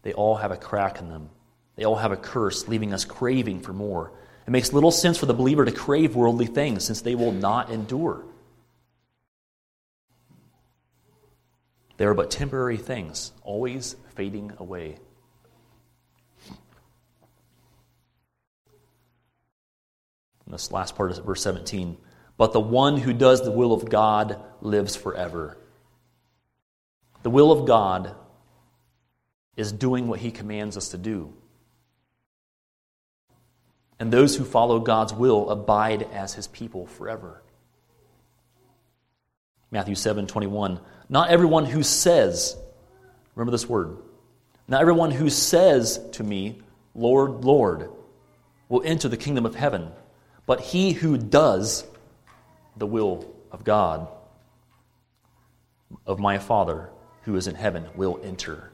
They 0.03 0.13
all 0.13 0.37
have 0.37 0.53
a 0.53 0.57
crack 0.57 1.01
in 1.01 1.09
them. 1.09 1.31
They 1.75 1.85
all 1.85 1.97
have 1.97 2.13
a 2.13 2.17
curse, 2.17 2.69
leaving 2.69 2.93
us 2.93 3.05
craving 3.05 3.61
for 3.61 3.73
more. 3.73 4.13
It 4.47 4.51
makes 4.51 4.73
little 4.73 4.93
sense 4.93 5.19
for 5.19 5.27
the 5.27 5.35
believer 5.35 5.65
to 5.65 5.73
crave 5.73 6.15
worldly 6.15 6.47
things 6.47 6.85
since 6.85 7.01
they 7.01 7.17
will 7.17 7.33
not 7.33 7.71
endure. 7.71 8.25
They 11.97 12.05
are 12.05 12.15
but 12.15 12.31
temporary 12.31 12.77
things, 12.77 13.33
always 13.43 13.97
fading 14.15 14.53
away. 14.59 14.99
And 20.45 20.55
this 20.55 20.71
last 20.71 20.95
part 20.95 21.11
is 21.11 21.19
verse 21.19 21.43
17. 21.43 21.97
But 22.37 22.53
the 22.53 22.61
one 22.61 22.99
who 22.99 23.13
does 23.13 23.43
the 23.43 23.51
will 23.51 23.73
of 23.73 23.89
God 23.89 24.41
lives 24.61 24.95
forever. 24.95 25.57
The 27.23 27.31
will 27.31 27.51
of 27.51 27.67
God 27.67 28.15
is 29.57 29.73
doing 29.73 30.07
what 30.07 30.21
he 30.21 30.31
commands 30.31 30.77
us 30.77 30.91
to 30.91 30.99
do. 30.99 31.33
And 33.99 34.13
those 34.13 34.37
who 34.37 34.45
follow 34.45 34.79
God's 34.79 35.15
will 35.15 35.49
abide 35.51 36.03
as 36.13 36.35
his 36.35 36.47
people 36.47 36.87
forever. 36.87 37.43
Matthew 39.71 39.95
7 39.95 40.27
21. 40.27 40.81
Not 41.09 41.31
everyone 41.31 41.67
who 41.67 41.83
says, 41.83 42.57
remember 43.35 43.53
this 43.53 43.69
word, 43.69 43.97
not 44.69 44.81
everyone 44.81 45.11
who 45.11 45.31
says 45.31 46.01
to 46.13 46.25
me, 46.25 46.61
Lord, 46.95 47.45
Lord, 47.45 47.91
will 48.69 48.83
enter 48.85 49.09
the 49.09 49.17
kingdom 49.17 49.47
of 49.47 49.55
heaven, 49.55 49.91
but 50.47 50.61
he 50.61 50.93
who 50.93 51.17
does 51.17 51.85
the 52.77 52.87
will 52.87 53.33
of 53.53 53.65
God, 53.65 54.09
of 56.05 56.19
my 56.19 56.39
Father 56.39 56.91
who 57.23 57.37
is 57.37 57.47
in 57.47 57.55
heaven, 57.55 57.87
will 57.95 58.21
enter. 58.23 58.71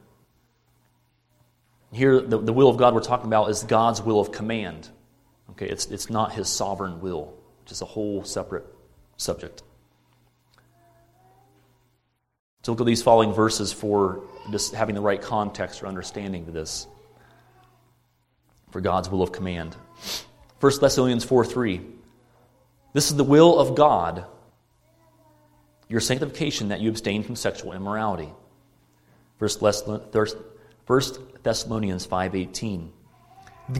Here, 1.92 2.20
the, 2.20 2.38
the 2.38 2.52
will 2.52 2.70
of 2.70 2.78
God 2.78 2.94
we're 2.94 3.00
talking 3.00 3.26
about 3.26 3.50
is 3.50 3.62
God's 3.64 4.00
will 4.00 4.18
of 4.18 4.32
command. 4.32 4.88
Okay, 5.50 5.66
it's, 5.68 5.86
it's 5.86 6.08
not 6.08 6.32
his 6.32 6.48
sovereign 6.48 7.00
will, 7.00 7.34
which 7.60 7.72
is 7.72 7.82
a 7.82 7.86
whole 7.86 8.24
separate 8.24 8.64
subject. 9.18 9.62
To 12.62 12.70
look 12.70 12.80
at 12.80 12.86
these 12.86 13.02
following 13.02 13.32
verses 13.32 13.72
for 13.72 14.22
just 14.50 14.74
having 14.74 14.94
the 14.94 15.00
right 15.00 15.20
context 15.20 15.82
or 15.82 15.86
understanding 15.86 16.46
to 16.46 16.52
this 16.52 16.86
for 18.70 18.80
God's 18.80 19.08
will 19.08 19.22
of 19.22 19.32
command. 19.32 19.76
1 20.60 20.72
Thessalonians 20.80 21.24
4 21.24 21.44
3. 21.44 21.80
This 22.92 23.10
is 23.10 23.16
the 23.16 23.24
will 23.24 23.58
of 23.58 23.74
God, 23.74 24.26
your 25.88 26.00
sanctification, 26.00 26.68
that 26.68 26.80
you 26.80 26.90
abstain 26.90 27.22
from 27.22 27.36
sexual 27.36 27.72
immorality. 27.72 28.32
1 29.38 29.50
Thessalonians 31.42 32.06
5:18. 32.06 32.92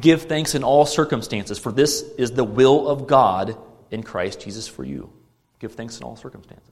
Give 0.01 0.23
thanks 0.23 0.55
in 0.55 0.65
all 0.65 0.87
circumstances, 0.87 1.59
for 1.59 1.73
this 1.73 2.03
is 2.17 2.33
the 2.33 2.45
will 2.45 2.89
of 2.89 3.07
God 3.07 3.57
in 3.91 4.03
Christ 4.03 4.41
Jesus 4.41 4.67
for 4.67 4.85
you. 4.85 5.13
Give 5.59 5.73
thanks 5.73 5.99
in 5.99 6.05
all 6.05 6.17
circumstances. 6.17 6.72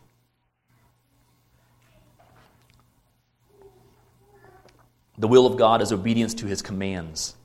The 5.21 5.27
will 5.27 5.45
of 5.45 5.55
God 5.55 5.83
is 5.83 5.91
obedience 5.91 6.33
to 6.33 6.47
his 6.47 6.63
commands. 6.63 7.35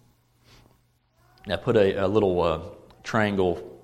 And 1.45 1.53
I 1.53 1.57
put 1.57 1.77
a, 1.77 2.07
a 2.07 2.09
little 2.09 2.41
uh, 2.41 2.61
triangle 3.03 3.83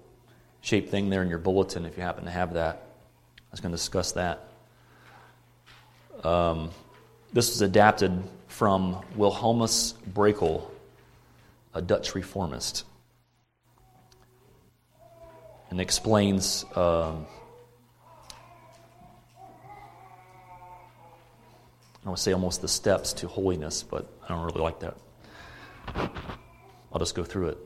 shaped 0.62 0.88
thing 0.88 1.10
there 1.10 1.22
in 1.22 1.28
your 1.28 1.38
bulletin 1.38 1.84
if 1.84 1.98
you 1.98 2.02
happen 2.02 2.24
to 2.24 2.30
have 2.30 2.54
that. 2.54 2.86
I 3.36 3.48
was 3.50 3.60
going 3.60 3.72
to 3.72 3.76
discuss 3.76 4.12
that. 4.12 4.48
Um, 6.24 6.70
this 7.34 7.50
was 7.50 7.60
adapted 7.60 8.22
from 8.48 8.98
Wilhelmus 9.14 9.92
Brakel, 10.10 10.62
a 11.74 11.82
Dutch 11.82 12.14
reformist, 12.14 12.86
and 15.68 15.82
explains. 15.82 16.64
Um, 16.74 17.26
I 22.04 22.10
would 22.10 22.18
say 22.18 22.32
almost 22.32 22.60
the 22.60 22.68
steps 22.68 23.12
to 23.14 23.28
holiness, 23.28 23.82
but 23.82 24.06
I 24.24 24.28
don't 24.28 24.44
really 24.44 24.60
like 24.60 24.80
that. 24.80 24.96
I'll 26.92 26.98
just 26.98 27.14
go 27.14 27.22
through 27.22 27.50
it. 27.50 27.58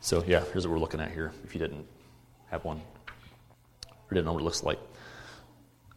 So, 0.00 0.22
yeah, 0.26 0.44
here's 0.52 0.66
what 0.66 0.72
we're 0.72 0.78
looking 0.78 1.00
at 1.00 1.10
here 1.10 1.32
if 1.44 1.54
you 1.54 1.58
didn't 1.58 1.86
have 2.50 2.64
one 2.64 2.80
or 3.86 4.14
didn't 4.14 4.26
know 4.26 4.32
what 4.32 4.40
it 4.40 4.44
looks 4.44 4.62
like. 4.62 4.78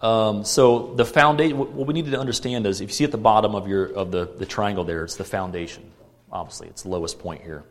Um, 0.01 0.45
so, 0.45 0.93
the 0.95 1.05
foundation, 1.05 1.57
what 1.57 1.85
we 1.85 1.93
need 1.93 2.05
to 2.05 2.19
understand 2.19 2.65
is 2.65 2.81
if 2.81 2.89
you 2.89 2.93
see 2.93 3.03
at 3.03 3.11
the 3.11 3.17
bottom 3.17 3.53
of, 3.53 3.67
your, 3.67 3.85
of 3.85 4.11
the, 4.11 4.25
the 4.25 4.45
triangle 4.45 4.83
there, 4.83 5.03
it's 5.03 5.15
the 5.15 5.23
foundation. 5.23 5.91
Obviously, 6.31 6.67
it's 6.67 6.83
the 6.83 6.89
lowest 6.89 7.19
point 7.19 7.41
here. 7.41 7.63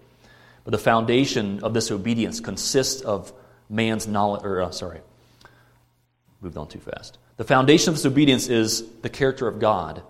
But 0.64 0.72
the 0.72 0.78
foundation 0.78 1.61
of 1.64 1.74
this 1.74 1.90
obedience 1.90 2.40
consists 2.40 3.02
of 3.02 3.33
man's 3.70 4.07
knowledge, 4.07 4.42
or 4.44 4.62
uh, 4.62 4.70
sorry, 4.70 5.00
moved 6.40 6.57
on 6.57 6.68
too 6.68 6.79
fast. 6.79 7.18
The 7.37 7.44
foundation 7.44 7.90
of 7.90 7.96
this 7.96 8.07
obedience 8.07 8.48
is 8.48 8.85
the 9.03 9.09
character 9.09 9.48
of 9.48 9.59
God. 9.59 10.03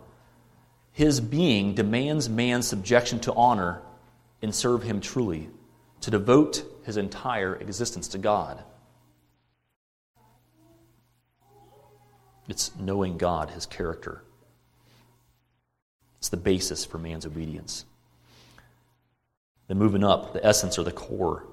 His 0.92 1.20
being 1.20 1.74
demands 1.74 2.28
man's 2.28 2.66
subjection 2.66 3.20
to 3.20 3.34
honor 3.34 3.82
and 4.42 4.54
serve 4.54 4.82
him 4.82 5.00
truly, 5.00 5.48
to 6.00 6.10
devote 6.10 6.64
his 6.84 6.96
entire 6.96 7.54
existence 7.56 8.08
to 8.08 8.18
God. 8.18 8.62
It's 12.48 12.74
knowing 12.76 13.18
God, 13.18 13.50
his 13.50 13.66
character. 13.66 14.22
It's 16.18 16.30
the 16.30 16.36
basis 16.36 16.84
for 16.84 16.98
man's 16.98 17.26
obedience. 17.26 17.84
Then 19.68 19.78
moving 19.78 20.02
up, 20.02 20.32
the 20.32 20.44
essence 20.44 20.78
or 20.78 20.82
the 20.82 20.92
core 20.92 21.44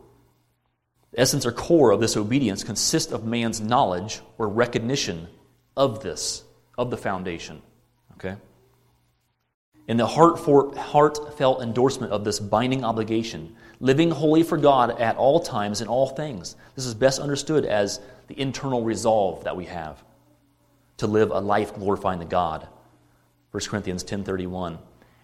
the 1.16 1.22
essence 1.22 1.46
or 1.46 1.54
core 1.54 1.92
of 1.92 2.02
this 2.02 2.18
obedience 2.18 2.66
consists 2.66 3.14
of 3.14 3.24
man's 3.24 3.62
knowledge 3.62 4.20
or 4.38 4.50
recognition 4.50 5.28
of 5.78 6.04
this, 6.04 6.44
of 6.78 6.92
the 6.92 6.98
foundation. 6.98 7.62
Okay? 8.16 8.36
In 9.88 9.96
the 9.96 10.06
heartfelt 10.06 11.62
endorsement 11.62 12.12
of 12.12 12.26
this 12.26 12.40
binding 12.40 12.84
obligation, 12.84 13.56
living 13.80 14.12
wholly 14.12 14.44
for 14.44 14.58
God 14.58 15.00
at 15.00 15.16
all 15.16 15.40
times 15.40 15.80
in 15.80 15.88
all 15.88 16.08
things. 16.08 16.58
This 16.76 16.86
is 16.86 16.94
best 16.94 17.22
understood 17.22 17.64
as 17.66 18.02
the 18.28 18.38
internal 18.38 18.84
resolve 18.84 19.46
that 19.46 19.56
we 19.56 19.66
have 19.66 20.04
to 20.98 21.08
live 21.08 21.32
a 21.32 21.40
life 21.40 21.76
glorifying 21.76 22.20
the 22.20 22.26
God. 22.26 22.68
1 23.52 23.70
Corinthians 23.70 24.04
10:31. 24.04 24.80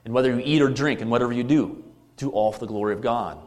And 0.06 0.14
whether 0.14 0.34
you 0.34 0.42
eat 0.44 0.62
or 0.62 0.70
drink 0.70 1.02
and 1.02 1.12
whatever 1.12 1.34
you 1.34 1.44
do, 1.44 1.84
do 2.16 2.30
all 2.30 2.54
for 2.54 2.60
the 2.60 2.68
glory 2.68 2.94
of 2.94 3.02
God. 3.02 3.40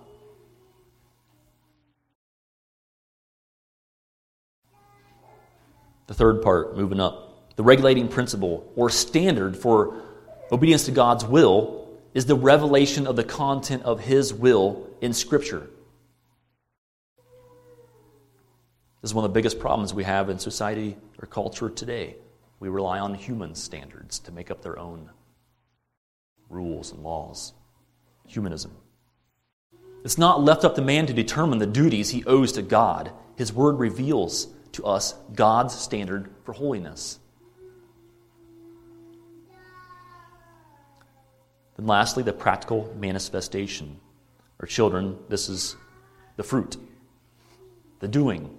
The 6.07 6.15
third 6.15 6.43
part, 6.43 6.77
moving 6.77 7.01
up, 7.01 7.57
the 7.57 7.63
regulating 7.63 8.09
principle 8.09 8.71
or 8.77 8.91
standard 8.91 9.57
for 9.57 10.03
obedience 10.53 10.85
to 10.85 10.93
God's 10.93 11.25
will 11.25 11.89
is 12.13 12.27
the 12.27 12.35
revelation 12.35 13.07
of 13.07 13.17
the 13.17 13.25
content 13.25 13.83
of 13.85 14.01
His 14.01 14.33
will 14.33 14.89
in 15.01 15.13
Scripture. 15.13 15.69
This 19.01 19.11
is 19.11 19.15
one 19.15 19.25
of 19.25 19.31
the 19.31 19.35
biggest 19.35 19.59
problems 19.59 19.93
we 19.93 20.05
have 20.05 20.31
in 20.31 20.39
society 20.39 20.97
or 21.21 21.27
culture 21.27 21.69
today. 21.69 22.17
We 22.61 22.69
rely 22.69 23.01
on 23.01 23.15
human 23.15 23.55
standards 23.55 24.19
to 24.21 24.33
make 24.33 24.51
up 24.51 24.63
their 24.63 24.79
own 24.79 25.11
rules 26.49 26.93
and 26.93 27.03
laws. 27.03 27.53
Humanism. 28.27 28.73
It's 30.05 30.19
not 30.19 30.43
left 30.43 30.65
up 30.65 30.75
to 30.77 30.83
man 30.83 31.07
to 31.07 31.13
determine 31.13 31.59
the 31.59 31.67
duties 31.67 32.11
he 32.11 32.25
owes 32.25 32.53
to 32.53 32.63
God. 32.63 33.11
His 33.37 33.53
word 33.53 33.79
reveals 33.79 34.49
to 34.75 34.85
us 34.85 35.15
God's 35.35 35.75
standard 35.75 36.31
for 36.45 36.53
holiness. 36.53 37.19
Then, 41.77 41.87
lastly, 41.87 42.23
the 42.23 42.33
practical 42.33 42.95
manifestation. 42.99 43.99
Our 44.61 44.67
children, 44.67 45.19
this 45.29 45.49
is 45.49 45.77
the 46.37 46.43
fruit, 46.43 46.77
the 48.01 48.09
doing. 48.09 48.57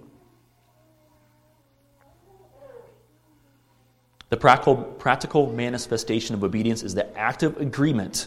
The 4.28 4.36
practical, 4.36 4.76
practical 4.76 5.52
manifestation 5.52 6.34
of 6.34 6.42
obedience 6.42 6.82
is 6.82 6.94
the 6.94 7.16
active 7.16 7.60
agreement. 7.60 8.26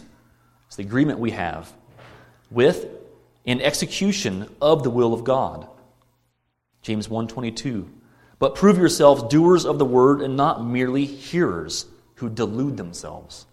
It's 0.66 0.76
the 0.76 0.82
agreement 0.82 1.18
we 1.18 1.32
have 1.32 1.72
with 2.50 2.86
and 3.46 3.62
execution 3.62 4.48
of 4.60 4.82
the 4.82 4.90
will 4.90 5.14
of 5.14 5.24
God. 5.24 5.68
James 6.82 7.08
1:22. 7.08 7.88
But 8.38 8.54
prove 8.54 8.78
yourselves 8.78 9.22
doers 9.24 9.66
of 9.66 9.78
the 9.78 9.84
word 9.84 10.22
and 10.22 10.36
not 10.36 10.64
merely 10.64 11.04
hearers 11.04 11.86
who 12.16 12.28
delude 12.28 12.76
themselves. 12.76 13.46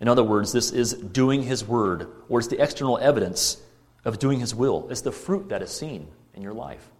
In 0.00 0.08
other 0.08 0.24
words, 0.24 0.52
this 0.52 0.70
is 0.70 0.94
doing 0.94 1.42
his 1.42 1.66
word, 1.66 2.08
or 2.28 2.38
it's 2.38 2.48
the 2.48 2.62
external 2.62 2.98
evidence 2.98 3.58
of 4.04 4.18
doing 4.18 4.40
his 4.40 4.54
will. 4.54 4.86
It's 4.90 5.02
the 5.02 5.12
fruit 5.12 5.50
that 5.50 5.62
is 5.62 5.70
seen 5.70 6.08
in 6.34 6.42
your 6.42 6.54
life. 6.54 6.90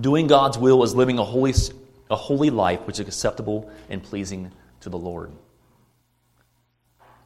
Doing 0.00 0.28
God's 0.28 0.56
will 0.56 0.82
is 0.82 0.94
living 0.94 1.18
a 1.18 1.24
holy, 1.24 1.52
a 2.10 2.16
holy 2.16 2.48
life 2.48 2.86
which 2.86 3.00
is 3.00 3.06
acceptable 3.06 3.70
and 3.90 4.02
pleasing 4.02 4.52
to 4.80 4.88
the 4.88 4.98
Lord. 4.98 5.32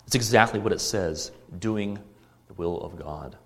It's 0.06 0.14
exactly 0.14 0.60
what 0.60 0.72
it 0.72 0.80
says 0.80 1.30
doing 1.58 1.98
the 2.48 2.54
will 2.54 2.80
of 2.80 2.98
God. 2.98 3.36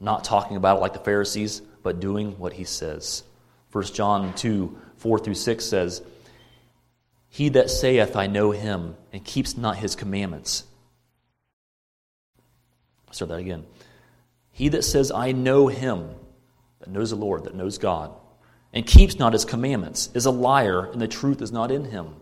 Not 0.00 0.24
talking 0.24 0.56
about 0.56 0.78
it 0.78 0.80
like 0.80 0.92
the 0.92 0.98
Pharisees, 1.00 1.60
but 1.82 2.00
doing 2.00 2.38
what 2.38 2.52
he 2.52 2.64
says. 2.64 3.24
1 3.72 3.84
John 3.84 4.34
2 4.34 4.78
4 4.96 5.18
through 5.18 5.34
6 5.34 5.64
says, 5.64 6.02
He 7.28 7.50
that 7.50 7.70
saith, 7.70 8.16
I 8.16 8.26
know 8.26 8.50
him, 8.50 8.96
and 9.12 9.24
keeps 9.24 9.56
not 9.56 9.76
his 9.76 9.94
commandments. 9.94 10.64
I'll 13.06 13.14
start 13.14 13.30
that 13.30 13.38
again. 13.38 13.64
He 14.50 14.68
that 14.70 14.84
says, 14.84 15.12
I 15.12 15.32
know 15.32 15.68
him, 15.68 16.10
that 16.80 16.88
knows 16.88 17.10
the 17.10 17.16
Lord, 17.16 17.44
that 17.44 17.54
knows 17.54 17.78
God, 17.78 18.12
and 18.72 18.86
keeps 18.86 19.18
not 19.18 19.32
his 19.32 19.44
commandments, 19.44 20.10
is 20.14 20.26
a 20.26 20.30
liar, 20.30 20.90
and 20.90 21.00
the 21.00 21.08
truth 21.08 21.40
is 21.40 21.52
not 21.52 21.70
in 21.70 21.84
him. 21.84 22.16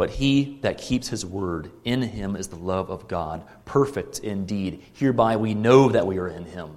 But 0.00 0.08
he 0.08 0.56
that 0.62 0.78
keeps 0.78 1.08
his 1.08 1.26
word, 1.26 1.70
in 1.84 2.00
him 2.00 2.34
is 2.34 2.48
the 2.48 2.56
love 2.56 2.88
of 2.88 3.06
God, 3.06 3.44
perfect 3.66 4.20
indeed. 4.20 4.82
Hereby 4.94 5.36
we 5.36 5.52
know 5.52 5.90
that 5.90 6.06
we 6.06 6.16
are 6.16 6.26
in 6.26 6.46
him. 6.46 6.70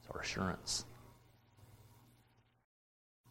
It's 0.00 0.10
our 0.12 0.20
assurance. 0.20 0.84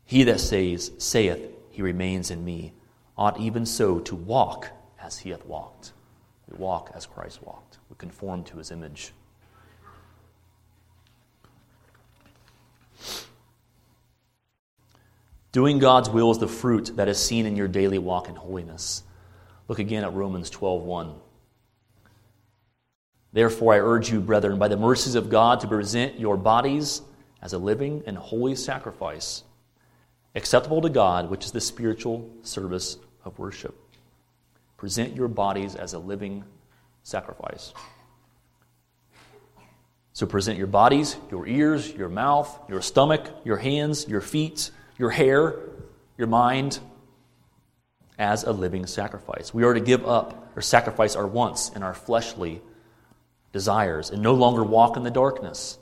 He 0.06 0.24
that 0.24 0.40
says, 0.40 0.90
saith, 1.00 1.52
he 1.70 1.82
remains 1.82 2.32
in 2.32 2.46
me, 2.46 2.72
ought 3.18 3.38
even 3.38 3.66
so 3.66 4.00
to 4.00 4.16
walk 4.16 4.70
as 5.02 5.18
he 5.18 5.32
hath 5.32 5.46
walked. 5.46 5.92
We 6.50 6.58
walk 6.58 6.92
as 6.96 7.06
Christ 7.06 7.44
walked. 7.44 7.78
We 7.90 7.98
conform 7.98 8.46
to 8.46 8.58
his 8.58 8.72
image. 8.72 9.12
Doing 15.52 15.80
God's 15.80 16.10
will 16.10 16.32
is 16.32 16.40
the 16.40 16.48
fruit 16.48 16.96
that 16.96 17.10
is 17.10 17.22
seen 17.22 17.46
in 17.46 17.58
your 17.58 17.68
daily 17.68 17.98
walk 17.98 18.30
in 18.30 18.36
holiness. 18.38 19.04
Look 19.68 19.80
again 19.80 20.04
at 20.04 20.14
Romans 20.14 20.50
12:1. 20.50 21.16
Therefore 23.34 23.74
I 23.74 23.80
urge 23.80 24.12
you, 24.12 24.22
brethren, 24.22 24.60
by 24.60 24.68
the 24.68 24.78
mercies 24.78 25.16
of 25.16 25.30
God, 25.30 25.60
to 25.60 25.68
present 25.68 26.20
your 26.20 26.38
bodies 26.38 27.02
as 27.42 27.54
a 27.54 27.58
living 27.58 28.04
and 28.06 28.18
holy 28.18 28.56
sacrifice, 28.56 29.44
acceptable 30.36 30.82
to 30.82 30.90
God, 30.90 31.30
which 31.30 31.46
is 31.46 31.52
the 31.52 31.62
spiritual 31.62 32.30
service 32.44 32.98
of 33.26 33.38
worship. 33.38 33.76
Present 34.78 35.16
your 35.16 35.28
bodies 35.28 35.76
as 35.76 35.94
a 35.94 36.00
living 36.00 36.44
sacrifice. 37.04 37.74
So 40.14 40.26
present 40.26 40.58
your 40.58 40.68
bodies, 40.68 41.18
your 41.30 41.46
ears, 41.46 41.92
your 41.92 42.08
mouth, 42.08 42.58
your 42.70 42.82
stomach, 42.82 43.30
your 43.44 43.58
hands, 43.58 44.08
your 44.08 44.22
feet, 44.22 44.72
your 44.98 45.10
hair, 45.10 45.60
your 46.18 46.28
mind, 46.28 46.80
as 48.18 48.44
a 48.44 48.52
living 48.52 48.86
sacrifice. 48.86 49.54
We 49.54 49.64
are 49.64 49.74
to 49.74 49.80
give 49.80 50.06
up 50.08 50.52
or 50.56 50.62
sacrifice 50.62 51.16
our 51.16 51.28
wants 51.28 51.72
and 51.74 51.84
our 51.84 51.94
fleshly 51.94 52.62
desires 53.52 54.10
and 54.10 54.22
no 54.22 54.34
longer 54.34 54.64
walk 54.64 54.98
in 54.98 55.04
the 55.04 55.12
darkness. 55.12 55.78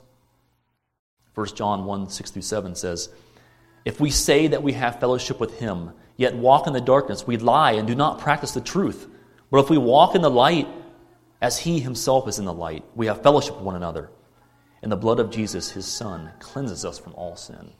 1 1.34 1.46
John 1.54 1.84
1 1.84 2.10
6 2.10 2.30
through 2.30 2.42
7 2.42 2.74
says, 2.74 3.08
If 3.84 4.00
we 4.00 4.10
say 4.10 4.48
that 4.48 4.62
we 4.62 4.72
have 4.72 5.00
fellowship 5.00 5.40
with 5.40 5.58
him, 5.58 5.90
yet 6.16 6.34
walk 6.34 6.66
in 6.66 6.72
the 6.72 6.80
darkness, 6.80 7.26
we 7.26 7.36
lie 7.36 7.72
and 7.72 7.86
do 7.86 7.94
not 7.94 8.20
practice 8.20 8.52
the 8.52 8.60
truth. 8.60 9.08
But 9.50 9.58
if 9.58 9.70
we 9.70 9.78
walk 9.78 10.14
in 10.14 10.22
the 10.22 10.30
light, 10.30 10.68
as 11.40 11.58
he 11.58 11.80
himself 11.80 12.26
is 12.28 12.38
in 12.38 12.44
the 12.44 12.52
light, 12.52 12.84
we 12.94 13.06
have 13.06 13.22
fellowship 13.22 13.56
with 13.56 13.64
one 13.64 13.76
another. 13.76 14.10
And 14.82 14.90
the 14.90 14.96
blood 14.96 15.18
of 15.18 15.30
Jesus, 15.30 15.70
his 15.70 15.86
Son, 15.86 16.30
cleanses 16.38 16.84
us 16.84 16.98
from 16.98 17.14
all 17.14 17.36
sin. 17.36 17.70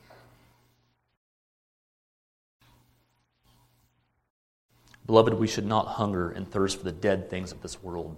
Beloved, 5.06 5.34
we 5.34 5.46
should 5.46 5.66
not 5.66 5.86
hunger 5.86 6.30
and 6.30 6.50
thirst 6.50 6.78
for 6.78 6.84
the 6.84 6.92
dead 6.92 7.28
things 7.28 7.52
of 7.52 7.60
this 7.60 7.82
world. 7.82 8.16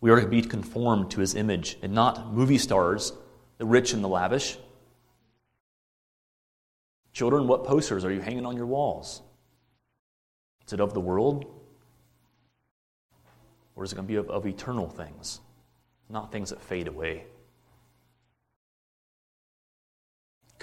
We 0.00 0.10
are 0.10 0.20
to 0.20 0.26
be 0.26 0.42
conformed 0.42 1.10
to 1.12 1.20
his 1.20 1.34
image 1.34 1.78
and 1.82 1.92
not 1.92 2.32
movie 2.32 2.58
stars, 2.58 3.12
the 3.58 3.66
rich 3.66 3.92
and 3.92 4.02
the 4.02 4.08
lavish. 4.08 4.58
Children, 7.12 7.46
what 7.46 7.64
posters 7.64 8.04
are 8.04 8.12
you 8.12 8.20
hanging 8.20 8.46
on 8.46 8.56
your 8.56 8.66
walls? 8.66 9.22
Is 10.66 10.72
it 10.72 10.80
of 10.80 10.94
the 10.94 11.00
world? 11.00 11.46
Or 13.76 13.84
is 13.84 13.92
it 13.92 13.96
going 13.96 14.06
to 14.06 14.12
be 14.12 14.16
of, 14.16 14.30
of 14.30 14.46
eternal 14.46 14.88
things, 14.88 15.40
not 16.08 16.32
things 16.32 16.50
that 16.50 16.60
fade 16.60 16.88
away? 16.88 17.24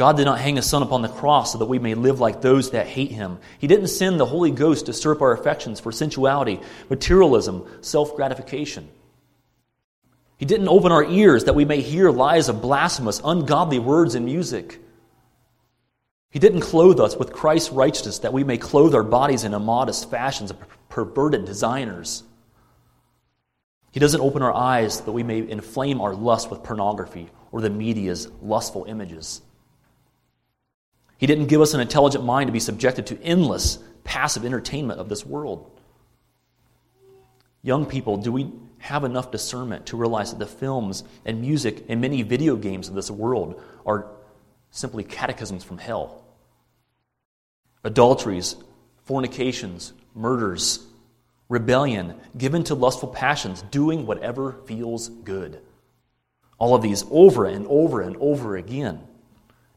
God 0.02 0.18
did 0.18 0.26
not 0.26 0.40
hang 0.40 0.56
his 0.56 0.68
son 0.68 0.82
upon 0.82 1.04
the 1.04 1.10
cross 1.10 1.52
so 1.52 1.60
that 1.60 1.68
we 1.68 1.78
may 1.78 1.94
live 1.94 2.20
like 2.20 2.42
those 2.42 2.72
that 2.72 2.88
hate 2.88 3.12
him. 3.12 3.38
He 3.60 3.68
didn't 3.68 3.90
send 3.90 4.20
the 4.20 4.26
Holy 4.26 4.50
Ghost 4.50 4.88
to 4.88 4.94
stir 4.94 5.12
up 5.12 5.22
our 5.22 5.32
affections 5.32 5.80
for 5.80 5.92
sensuality, 5.92 6.60
materialism, 6.90 7.68
self 7.82 8.16
gratification. 8.16 8.90
He 10.38 10.48
didn't 10.48 10.70
open 10.70 10.92
our 10.92 11.04
ears 11.04 11.44
that 11.44 11.54
we 11.54 11.66
may 11.66 11.82
hear 11.82 12.10
lies 12.10 12.50
of 12.50 12.64
blasphemous, 12.64 13.22
ungodly 13.24 13.78
words 13.78 14.16
and 14.16 14.26
music. 14.26 14.80
He 16.32 16.40
didn't 16.40 16.62
clothe 16.62 17.00
us 17.00 17.16
with 17.16 17.32
Christ's 17.32 17.70
righteousness 17.70 18.18
that 18.20 18.34
we 18.34 18.44
may 18.44 18.58
clothe 18.58 18.96
our 18.96 19.04
bodies 19.04 19.44
in 19.44 19.54
immodest 19.54 20.10
fashions 20.10 20.50
of 20.50 20.58
perverted 20.90 21.46
designers. 21.46 22.24
He 23.92 24.00
doesn't 24.00 24.20
open 24.20 24.42
our 24.42 24.52
eyes 24.52 25.02
that 25.02 25.12
we 25.12 25.22
may 25.22 25.48
inflame 25.48 26.02
our 26.02 26.16
lust 26.16 26.50
with 26.50 26.64
pornography 26.64 27.30
or 27.52 27.62
the 27.62 27.70
media's 27.70 28.28
lustful 28.42 28.86
images. 28.86 29.44
He 31.22 31.28
didn't 31.28 31.46
give 31.46 31.62
us 31.62 31.76
an 31.76 31.80
intelligent 31.80 32.26
mind 32.26 32.48
to 32.48 32.52
be 32.52 32.60
subjected 32.60 33.06
to 33.06 33.22
endless 33.22 33.78
passive 34.04 34.44
entertainment 34.44 35.00
of 35.00 35.08
this 35.08 35.24
world. 35.24 35.80
Young 37.62 37.86
people, 37.86 38.18
do 38.18 38.32
we 38.32 38.52
have 38.80 39.04
enough 39.04 39.30
discernment 39.30 39.86
to 39.86 39.98
realize 39.98 40.32
that 40.32 40.40
the 40.40 40.48
films 40.48 41.04
and 41.24 41.40
music 41.40 41.86
and 41.88 42.02
many 42.02 42.24
video 42.24 42.56
games 42.56 42.90
of 42.90 42.96
this 42.96 43.12
world 43.12 43.62
are 43.86 44.08
simply 44.72 45.04
catechisms 45.04 45.64
from 45.64 45.78
hell? 45.78 46.22
adulteries, 47.84 48.56
fornications, 49.06 49.94
murders, 50.14 50.86
rebellion, 51.50 52.16
given 52.38 52.64
to 52.66 52.76
lustful 52.76 53.10
passions, 53.10 53.62
doing 53.64 54.06
whatever 54.06 54.54
feels 54.66 55.10
good. 55.10 55.62
All 56.58 56.76
of 56.76 56.82
these 56.82 57.04
over 57.10 57.46
and 57.46 57.66
over 57.68 58.02
and 58.02 58.16
over 58.18 58.56
again, 58.56 59.02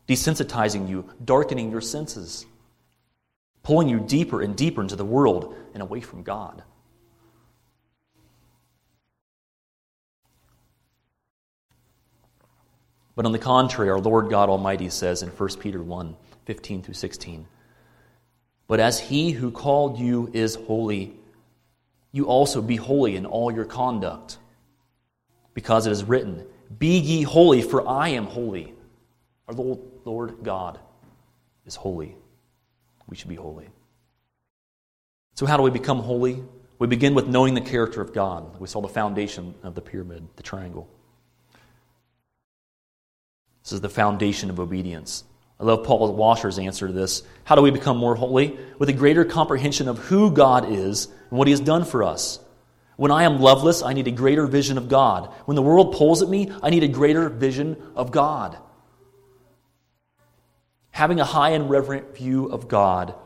desensitizing 0.09 0.89
you, 0.89 1.09
darkening 1.25 1.71
your 1.71 1.81
senses, 1.81 2.47
pulling 3.63 3.89
you 3.89 4.01
deeper 4.01 4.43
and 4.43 4.57
deeper 4.57 4.83
into 4.83 4.97
the 4.97 5.05
world 5.05 5.57
and 5.73 5.83
away 5.83 6.01
from 6.01 6.23
God. 6.23 6.63
But 13.17 13.27
on 13.27 13.33
the 13.33 13.39
contrary, 13.39 13.91
our 13.91 14.01
Lord 14.01 14.29
God 14.29 14.49
Almighty 14.49 14.89
says 14.91 15.23
in 15.23 15.29
1 15.29 15.49
Peter 15.61 15.83
1 15.83 16.17
15 16.47 16.83
through 16.83 16.95
16, 16.95 17.47
but 18.67 18.81
as 18.81 18.99
he 18.99 19.31
who 19.31 19.51
called 19.51 19.99
you 19.99 20.31
is 20.33 20.55
holy, 20.55 21.15
you 22.13 22.27
also 22.27 22.63
be 22.63 22.77
holy 22.77 23.17
in 23.17 23.27
all 23.27 23.51
your 23.51 23.65
conduct. 23.65 24.39
Because 25.55 25.87
it 25.87 25.93
is 25.93 26.05
written, 26.05 26.47
Be 26.79 26.99
ye 26.99 27.23
holy, 27.23 27.63
for 27.63 27.87
I 27.87 28.11
am 28.11 28.27
holy. 28.27 28.75
Our 29.49 29.55
Lord 29.55 29.79
God 30.05 30.79
is 31.67 31.77
holy. 31.77 32.17
We 33.09 33.17
should 33.17 33.29
be 33.29 33.35
holy. 33.35 33.69
So, 35.35 35.47
how 35.47 35.57
do 35.57 35.63
we 35.63 35.71
become 35.71 35.99
holy? 35.99 36.43
We 36.79 36.87
begin 36.87 37.15
with 37.15 37.27
knowing 37.27 37.55
the 37.55 37.61
character 37.61 38.01
of 38.01 38.13
God. 38.13 38.61
We 38.61 38.69
saw 38.69 38.81
the 38.81 38.89
foundation 38.89 39.55
of 39.63 39.75
the 39.75 39.81
pyramid, 39.81 40.27
the 40.37 40.43
triangle. 40.43 40.89
This 43.63 43.73
is 43.73 43.81
the 43.81 43.89
foundation 43.89 44.51
of 44.51 44.61
obedience. 44.61 45.25
I 45.59 45.65
love 45.65 45.85
Paul 45.85 46.13
Washer's 46.13 46.59
answer 46.59 46.87
to 46.87 46.93
this. 46.93 47.23
How 47.45 47.55
do 47.55 47.63
we 47.63 47.71
become 47.71 47.97
more 47.97 48.15
holy? 48.15 48.59
With 48.79 48.89
a 48.89 48.93
greater 48.93 49.25
comprehension 49.25 49.89
of 49.89 49.99
who 49.99 50.31
God 50.31 50.71
is 50.71 51.07
and 51.31 51.39
what 51.39 51.47
He 51.47 51.53
has 51.53 51.61
done 51.61 51.85
for 51.85 52.03
us. 52.03 52.41
When 52.97 53.11
I 53.11 53.25
am 53.25 53.41
loveless, 53.41 53.83
I 53.83 53.93
need 53.93 54.07
a 54.07 54.13
greater 54.13 54.47
vision 54.47 54.79
of 54.79 54.89
God. 54.89 55.33
When 55.47 55.55
the 55.55 55.63
world 55.63 55.95
pulls 55.95 56.23
at 56.23 56.29
me, 56.29 56.53
I 56.63 56.71
need 56.71 56.85
a 56.85 56.89
greater 56.89 57.29
vision 57.29 57.77
of 57.97 58.11
God. 58.11 58.59
Having 60.95 61.19
a 61.19 61.25
high 61.25 61.51
and 61.51 61.69
reverent 61.69 62.17
view 62.17 62.47
of 62.47 62.69
God 62.69 63.17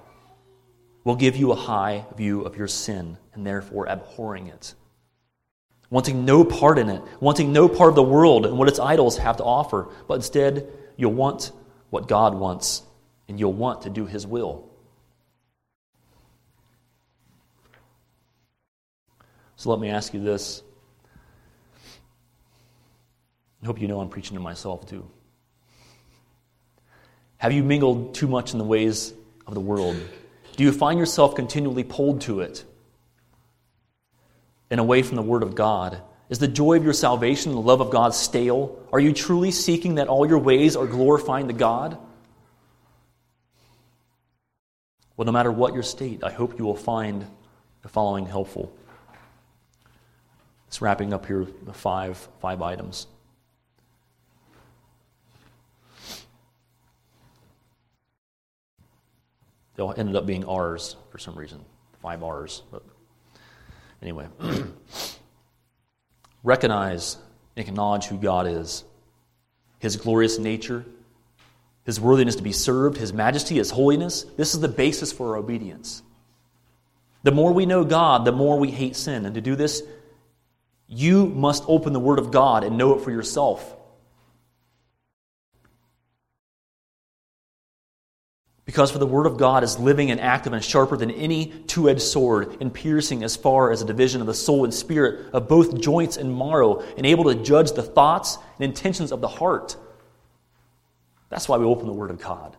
will 1.04 1.16
give 1.16 1.36
you 1.36 1.52
a 1.52 1.54
high 1.54 2.06
view 2.16 2.40
of 2.40 2.56
your 2.56 2.66
sin 2.66 3.18
and 3.34 3.46
therefore 3.46 3.84
abhorring 3.84 4.46
it. 4.46 4.74
Wanting 5.90 6.24
no 6.24 6.46
part 6.46 6.78
in 6.78 6.88
it, 6.88 7.02
wanting 7.20 7.52
no 7.52 7.68
part 7.68 7.90
of 7.90 7.94
the 7.94 8.02
world 8.02 8.46
and 8.46 8.56
what 8.56 8.68
its 8.68 8.78
idols 8.78 9.18
have 9.18 9.36
to 9.36 9.44
offer, 9.44 9.90
but 10.06 10.14
instead 10.14 10.66
you'll 10.96 11.12
want 11.12 11.52
what 11.90 12.08
God 12.08 12.34
wants, 12.34 12.84
and 13.28 13.38
you'll 13.38 13.52
want 13.52 13.82
to 13.82 13.90
do 13.90 14.06
His 14.06 14.26
will. 14.26 14.70
So 19.56 19.68
let 19.68 19.78
me 19.78 19.90
ask 19.90 20.14
you 20.14 20.22
this. 20.22 20.62
I 23.62 23.66
hope 23.66 23.78
you 23.78 23.88
know 23.88 24.00
I'm 24.00 24.08
preaching 24.08 24.38
to 24.38 24.42
myself 24.42 24.86
too. 24.86 25.06
Have 27.38 27.52
you 27.52 27.62
mingled 27.62 28.14
too 28.14 28.26
much 28.26 28.52
in 28.52 28.58
the 28.58 28.64
ways 28.64 29.14
of 29.46 29.54
the 29.54 29.60
world? 29.60 29.96
Do 30.56 30.64
you 30.64 30.72
find 30.72 30.98
yourself 30.98 31.36
continually 31.36 31.84
pulled 31.84 32.20
to 32.22 32.40
it 32.40 32.64
and 34.70 34.80
away 34.80 35.02
from 35.02 35.16
the 35.16 35.22
Word 35.22 35.42
of 35.42 35.54
God? 35.54 36.02
Is 36.28 36.40
the 36.40 36.48
joy 36.48 36.76
of 36.76 36.84
your 36.84 36.92
salvation, 36.92 37.52
and 37.52 37.58
the 37.58 37.66
love 37.66 37.80
of 37.80 37.90
God, 37.90 38.12
stale? 38.12 38.84
Are 38.92 39.00
you 39.00 39.12
truly 39.12 39.50
seeking 39.50 39.94
that 39.94 40.08
all 40.08 40.28
your 40.28 40.38
ways 40.38 40.76
are 40.76 40.86
glorifying 40.86 41.48
to 41.48 41.54
God? 41.54 41.96
Well, 45.16 45.24
no 45.24 45.32
matter 45.32 45.50
what 45.50 45.74
your 45.74 45.82
state, 45.82 46.22
I 46.22 46.30
hope 46.30 46.58
you 46.58 46.64
will 46.64 46.76
find 46.76 47.24
the 47.82 47.88
following 47.88 48.26
helpful. 48.26 48.72
It's 50.66 50.82
wrapping 50.82 51.12
up 51.14 51.24
here 51.24 51.46
five, 51.72 52.28
five 52.40 52.60
items. 52.60 53.06
They 59.78 59.82
all 59.84 59.94
ended 59.96 60.16
up 60.16 60.26
being 60.26 60.44
R's 60.44 60.96
for 61.10 61.16
some 61.16 61.34
reason, 61.36 61.64
five 62.02 62.22
R's. 62.22 62.62
But 62.70 62.82
anyway. 64.02 64.26
recognize 66.42 67.16
and 67.56 67.68
acknowledge 67.68 68.06
who 68.06 68.16
God 68.16 68.46
is, 68.46 68.84
His 69.78 69.96
glorious 69.96 70.38
nature, 70.38 70.84
His 71.84 72.00
worthiness 72.00 72.36
to 72.36 72.42
be 72.42 72.52
served, 72.52 72.96
His 72.96 73.12
majesty, 73.12 73.56
His 73.56 73.70
holiness. 73.70 74.24
This 74.36 74.54
is 74.54 74.60
the 74.60 74.68
basis 74.68 75.12
for 75.12 75.30
our 75.30 75.36
obedience. 75.36 76.02
The 77.22 77.32
more 77.32 77.52
we 77.52 77.66
know 77.66 77.84
God, 77.84 78.24
the 78.24 78.32
more 78.32 78.58
we 78.58 78.70
hate 78.70 78.96
sin. 78.96 79.26
And 79.26 79.34
to 79.34 79.40
do 79.40 79.56
this, 79.56 79.82
you 80.86 81.26
must 81.26 81.64
open 81.66 81.92
the 81.92 82.00
Word 82.00 82.18
of 82.18 82.30
God 82.30 82.64
and 82.64 82.78
know 82.78 82.96
it 82.96 83.02
for 83.02 83.10
yourself. 83.10 83.76
Because 88.68 88.90
for 88.90 88.98
the 88.98 89.06
Word 89.06 89.24
of 89.24 89.38
God 89.38 89.64
is 89.64 89.78
living 89.78 90.10
and 90.10 90.20
active 90.20 90.52
and 90.52 90.62
sharper 90.62 90.94
than 90.94 91.10
any 91.10 91.46
two 91.46 91.88
edged 91.88 92.02
sword, 92.02 92.58
and 92.60 92.70
piercing 92.72 93.24
as 93.24 93.34
far 93.34 93.72
as 93.72 93.80
a 93.80 93.86
division 93.86 94.20
of 94.20 94.26
the 94.26 94.34
soul 94.34 94.64
and 94.64 94.74
spirit, 94.74 95.30
of 95.32 95.48
both 95.48 95.80
joints 95.80 96.18
and 96.18 96.36
marrow, 96.36 96.82
and 96.98 97.06
able 97.06 97.24
to 97.24 97.34
judge 97.34 97.72
the 97.72 97.82
thoughts 97.82 98.36
and 98.58 98.66
intentions 98.66 99.10
of 99.10 99.22
the 99.22 99.26
heart. 99.26 99.74
That's 101.30 101.48
why 101.48 101.56
we 101.56 101.64
open 101.64 101.86
the 101.86 101.94
Word 101.94 102.10
of 102.10 102.20
God. 102.20 102.58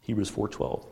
Hebrews 0.00 0.30
4:12. 0.30 0.82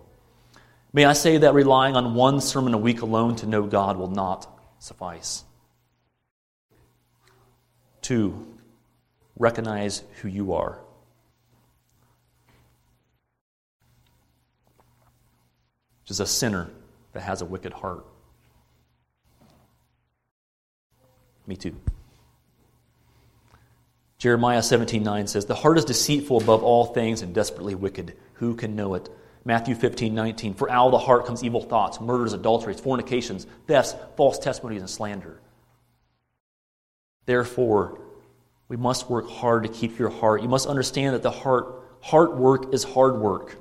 May 0.93 1.07
I 1.07 1.15
say 1.15 1.39
that 1.39 1.55
relying 1.55 1.97
on 1.97 2.15
one 2.15 2.43
sermon 2.43 2.75
a 2.75 2.79
week 2.79 3.01
alone 3.01 3.37
to 3.37 3.47
know 3.47 3.62
God 3.62 3.97
will 3.97 4.11
not 4.11 4.47
suffice. 4.81 5.45
Two, 8.03 8.59
recognize 9.39 10.03
who 10.21 10.29
you 10.29 10.53
are. 10.53 10.84
Which 16.05 16.11
is 16.11 16.21
a 16.21 16.27
sinner 16.27 16.69
that 17.15 17.23
has 17.23 17.41
a 17.41 17.47
wicked 17.47 17.73
heart. 17.73 18.05
Me 21.47 21.57
too. 21.57 21.75
Jeremiah 24.19 24.63
17 24.63 25.03
9 25.03 25.27
says, 25.27 25.47
The 25.47 25.55
heart 25.55 25.79
is 25.79 25.87
deceitful 25.87 26.43
above 26.43 26.63
all 26.63 26.85
things 26.85 27.23
and 27.23 27.35
desperately 27.35 27.75
wicked. 27.75 28.15
Who 28.35 28.55
can 28.55 28.77
know 28.77 28.93
it? 28.95 29.09
Matthew 29.47 29.75
15 29.75 30.15
19, 30.15 30.55
For 30.55 30.71
out 30.71 30.87
of 30.87 30.93
the 30.93 30.99
heart 30.99 31.25
comes 31.25 31.43
evil 31.43 31.63
thoughts, 31.63 32.01
murders, 32.03 32.35
adulteries, 32.35 32.81
fornications, 32.81 33.47
thefts, 33.67 33.95
false 34.17 34.39
testimonies, 34.39 34.83
and 34.83 34.91
slander. 34.91 35.41
Therefore, 37.25 37.99
we 38.69 38.77
must 38.77 39.09
work 39.09 39.31
hard 39.31 39.63
to 39.63 39.71
keep 39.71 39.99
your 39.99 40.11
heart. 40.11 40.43
You 40.43 40.49
must 40.49 40.67
understand 40.67 41.15
that 41.15 41.23
the 41.23 41.31
heart, 41.31 41.83
heart 42.03 42.37
work 42.37 42.75
is 42.75 42.85
hard 42.85 43.17
work. 43.17 43.57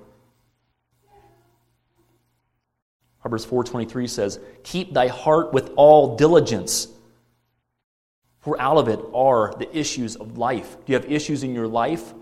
Proverbs 3.24 3.46
4:23 3.46 4.06
says, 4.06 4.38
"Keep 4.64 4.94
thy 4.94 5.08
heart 5.08 5.54
with 5.54 5.72
all 5.78 6.18
diligence, 6.18 6.90
for 8.42 8.60
out 8.60 8.76
of 8.76 8.90
it 8.90 9.00
are 9.14 9.54
the 9.58 9.78
issues 9.78 10.18
of 10.18 10.38
life." 10.38 10.76
Do 10.86 10.92
you 10.92 11.00
have 11.00 11.10
issues 11.10 11.42
in 11.42 11.56
your 11.56 11.70
life? 11.70 12.14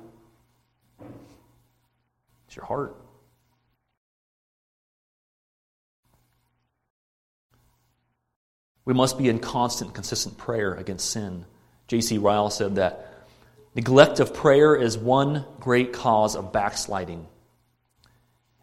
It's 2.45 2.55
your 2.55 2.65
heart. 2.65 2.95
We 8.85 8.93
must 8.93 9.17
be 9.17 9.27
in 9.27 9.39
constant, 9.39 9.95
consistent 9.95 10.37
prayer 10.37 10.75
against 10.75 11.09
sin. 11.09 11.47
J.C. 11.87 12.19
Ryle 12.19 12.51
said 12.51 12.75
that 12.75 13.25
neglect 13.73 14.19
of 14.19 14.35
prayer 14.35 14.75
is 14.75 14.99
one 14.99 15.47
great 15.59 15.93
cause 15.93 16.35
of 16.35 16.51
backsliding. 16.51 17.27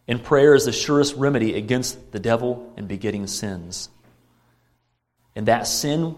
And 0.09 0.25
prayer 0.25 0.55
is 0.55 0.65
the 0.65 0.73
surest 0.73 1.15
remedy 1.17 1.55
against 1.55 2.13
the 2.13 2.19
devil 2.19 2.73
and 2.79 2.89
besetting 2.89 3.27
sins. 3.27 3.91
And 5.37 5.47
that 5.47 5.67
sin 5.67 6.17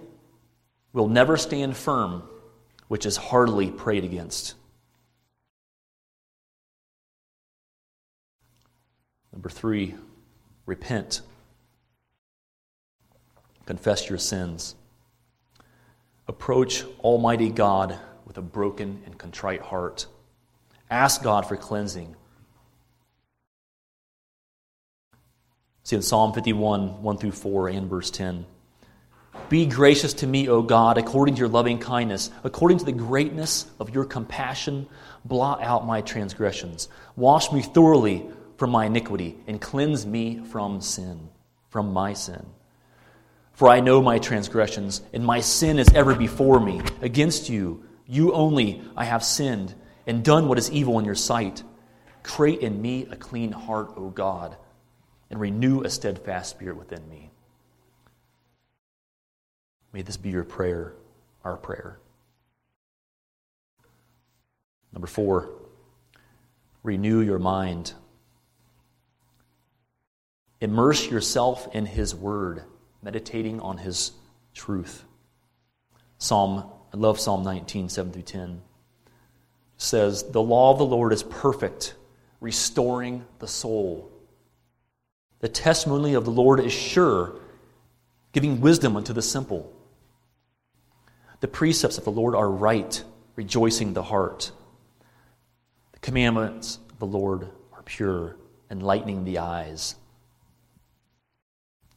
will 0.93 1.09
never 1.09 1.36
stand 1.36 1.76
firm, 1.76 2.22
which 2.86 3.05
is 3.05 3.16
heartily 3.16 3.70
prayed 3.70 4.05
against. 4.05 4.55
Number 9.32 9.49
three, 9.49 9.95
repent. 10.66 11.22
Confess 13.66 14.09
your 14.09 14.18
sins. 14.18 14.76
Approach 16.28 16.84
Almighty 17.01 17.49
God 17.49 17.99
with 18.24 18.38
a 18.38 18.43
broken 18.43 19.03
and 19.05 19.18
contrite 19.18 19.62
heart. 19.62 20.07
Ask 20.91 21.22
God 21.22 21.47
for 21.47 21.57
cleansing. 21.57 22.14
See 25.91 25.97
in 25.97 26.03
Psalm 26.03 26.32
51, 26.32 27.03
1 27.03 27.18
through 27.18 27.32
4, 27.32 27.68
and 27.70 27.91
verse 27.91 28.12
10. 28.12 28.47
Be 29.49 29.66
gracious 29.66 30.14
to 30.14 30.26
me, 30.28 30.49
O 30.49 30.62
God, 30.62 30.99
according 30.99 31.34
to 31.34 31.41
your 31.41 31.49
loving 31.49 31.80
kindness, 31.80 32.30
according 32.45 32.78
to 32.78 32.84
the 32.84 32.93
greatness 32.93 33.66
of 33.80 33.93
your 33.93 34.05
compassion, 34.05 34.86
blot 35.24 35.61
out 35.64 35.88
my 35.88 36.01
transgressions. 36.01 36.88
Wash 37.16 37.51
me 37.51 37.61
thoroughly 37.61 38.24
from 38.57 38.70
my 38.70 38.86
iniquity, 38.86 39.36
and 39.49 39.61
cleanse 39.61 40.07
me 40.07 40.45
from 40.45 40.80
sin, 40.80 41.28
from 41.70 41.93
my 41.93 42.12
sin. 42.12 42.47
For 43.53 43.68
I 43.68 43.80
know 43.80 44.01
my 44.01 44.20
transgressions, 44.20 45.03
and 45.12 45.26
my 45.26 45.41
sin 45.41 45.80
is 45.80 45.93
ever 45.93 46.14
before 46.14 46.61
me. 46.61 46.82
Against 47.03 47.49
you, 47.49 47.82
you 48.07 48.32
only, 48.32 48.80
I 48.97 49.07
have 49.07 49.24
sinned, 49.24 49.74
and 50.07 50.22
done 50.22 50.47
what 50.47 50.59
is 50.59 50.70
evil 50.70 51.01
in 51.01 51.05
your 51.05 51.16
sight. 51.16 51.64
Create 52.22 52.61
in 52.61 52.80
me 52.80 53.09
a 53.11 53.16
clean 53.16 53.51
heart, 53.51 53.95
O 53.97 54.11
God 54.11 54.57
and 55.31 55.41
renew 55.41 55.83
a 55.83 55.91
steadfast 55.91 56.51
spirit 56.51 56.76
within 56.76 57.09
me. 57.09 57.31
May 59.93 60.03
this 60.03 60.16
be 60.16 60.31
your 60.31 60.45
prayer, 60.45 60.93
our 61.45 61.57
prayer. 61.57 61.99
Number 64.93 65.07
four, 65.07 65.51
renew 66.83 67.20
your 67.20 67.39
mind. 67.39 67.93
Immerse 70.61 71.11
yourself 71.11 71.68
in 71.74 71.87
His 71.87 72.14
Word, 72.14 72.64
meditating 73.03 73.61
on 73.61 73.78
His 73.78 74.12
truth. 74.55 75.05
Psalm, 76.18 76.64
I 76.93 76.97
love 76.97 77.18
Psalm 77.18 77.43
19, 77.45 77.89
7 77.89 78.12
through 78.12 78.22
10. 78.22 78.62
says, 79.76 80.24
The 80.31 80.43
law 80.43 80.72
of 80.72 80.78
the 80.78 80.87
Lord 80.87 81.12
is 81.12 81.22
perfect, 81.22 81.95
restoring 82.41 83.24
the 83.39 83.49
soul. 83.49 84.11
The 85.41 85.49
testimony 85.49 86.12
of 86.14 86.26
the 86.26 86.30
Lord 86.30 86.61
is 86.61 86.72
sure, 86.72 87.36
giving 88.32 88.61
wisdom 88.61 88.95
unto 88.95 89.14
the 89.14 89.22
simple. 89.22 89.72
The 91.41 91.49
precepts 91.49 91.97
of 91.97 92.05
the 92.05 92.12
Lord 92.12 92.34
are 92.34 92.51
right, 92.51 93.03
rejoicing 93.36 93.95
the 93.95 94.03
heart. 94.03 94.53
The 95.93 95.99
commandments 96.01 96.78
of 96.91 96.99
the 96.99 97.07
Lord 97.07 97.49
are 97.72 97.82
pure, 97.82 98.36
enlightening 98.70 99.24
the 99.24 99.38
eyes. 99.38 99.95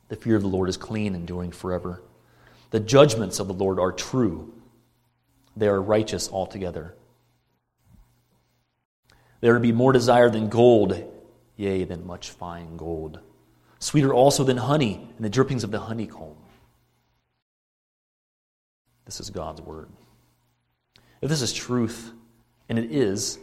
The 0.08 0.16
fear 0.16 0.38
of 0.38 0.42
the 0.42 0.48
Lord 0.48 0.70
is 0.70 0.78
clean, 0.78 1.14
enduring 1.14 1.52
forever. 1.52 2.02
The 2.72 2.80
judgments 2.80 3.40
of 3.40 3.48
the 3.48 3.54
Lord 3.54 3.78
are 3.78 3.92
true, 3.92 4.54
they 5.56 5.68
are 5.68 5.82
righteous 5.82 6.30
altogether. 6.32 6.96
There 9.42 9.54
to 9.54 9.60
be 9.60 9.74
more 9.74 9.92
desire 9.92 10.30
than 10.30 10.48
gold, 10.48 11.04
yea, 11.58 11.84
than 11.84 12.08
much 12.08 12.30
fine 12.30 12.78
gold 12.78 13.20
sweeter 13.84 14.14
also 14.14 14.46
than 14.46 14.56
honey 14.56 15.06
and 15.18 15.26
the 15.26 15.30
drippings 15.30 15.66
of 15.66 15.72
the 15.72 15.80
honeycomb. 15.80 16.38
This 19.04 19.20
is 19.20 19.30
God's 19.30 19.62
word. 19.62 19.90
If 21.22 21.28
this 21.28 21.42
is 21.42 21.52
truth, 21.52 22.14
and 22.70 22.80
it 22.80 22.92
is, 22.92 23.38